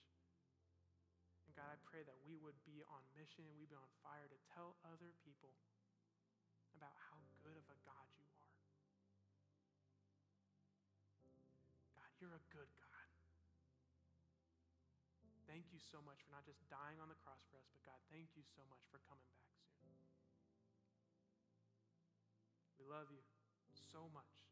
And 1.49 1.57
God, 1.57 1.73
I 1.73 1.77
pray 1.89 2.05
that 2.05 2.13
we 2.21 2.37
would 2.37 2.55
be 2.69 2.85
on 2.85 3.01
mission 3.17 3.49
we'd 3.57 3.73
be 3.73 3.79
on 3.81 3.89
fire 4.05 4.29
to 4.29 4.39
tell 4.53 4.77
other 4.85 5.09
people 5.25 5.57
about 6.77 6.93
how 7.09 7.17
good 7.41 7.57
of 7.57 7.65
a 7.73 7.77
God 7.81 8.05
you 8.13 8.29
are. 8.29 8.53
God, 11.97 12.09
you're 12.21 12.37
a 12.37 12.45
good 12.53 12.69
God. 12.77 13.09
Thank 15.49 15.73
you 15.73 15.81
so 15.81 15.97
much 16.05 16.21
for 16.21 16.29
not 16.29 16.45
just 16.45 16.61
dying 16.69 17.01
on 17.01 17.09
the 17.09 17.17
cross 17.25 17.41
for 17.49 17.57
us, 17.57 17.65
but 17.73 17.81
God, 17.89 17.97
thank 18.13 18.37
you 18.37 18.45
so 18.53 18.61
much 18.69 18.85
for 18.93 19.01
coming 19.09 19.25
back 19.41 19.57
soon. 19.81 19.97
We 22.77 22.85
love 22.85 23.09
you 23.09 23.25
so 23.89 24.11
much. 24.13 24.46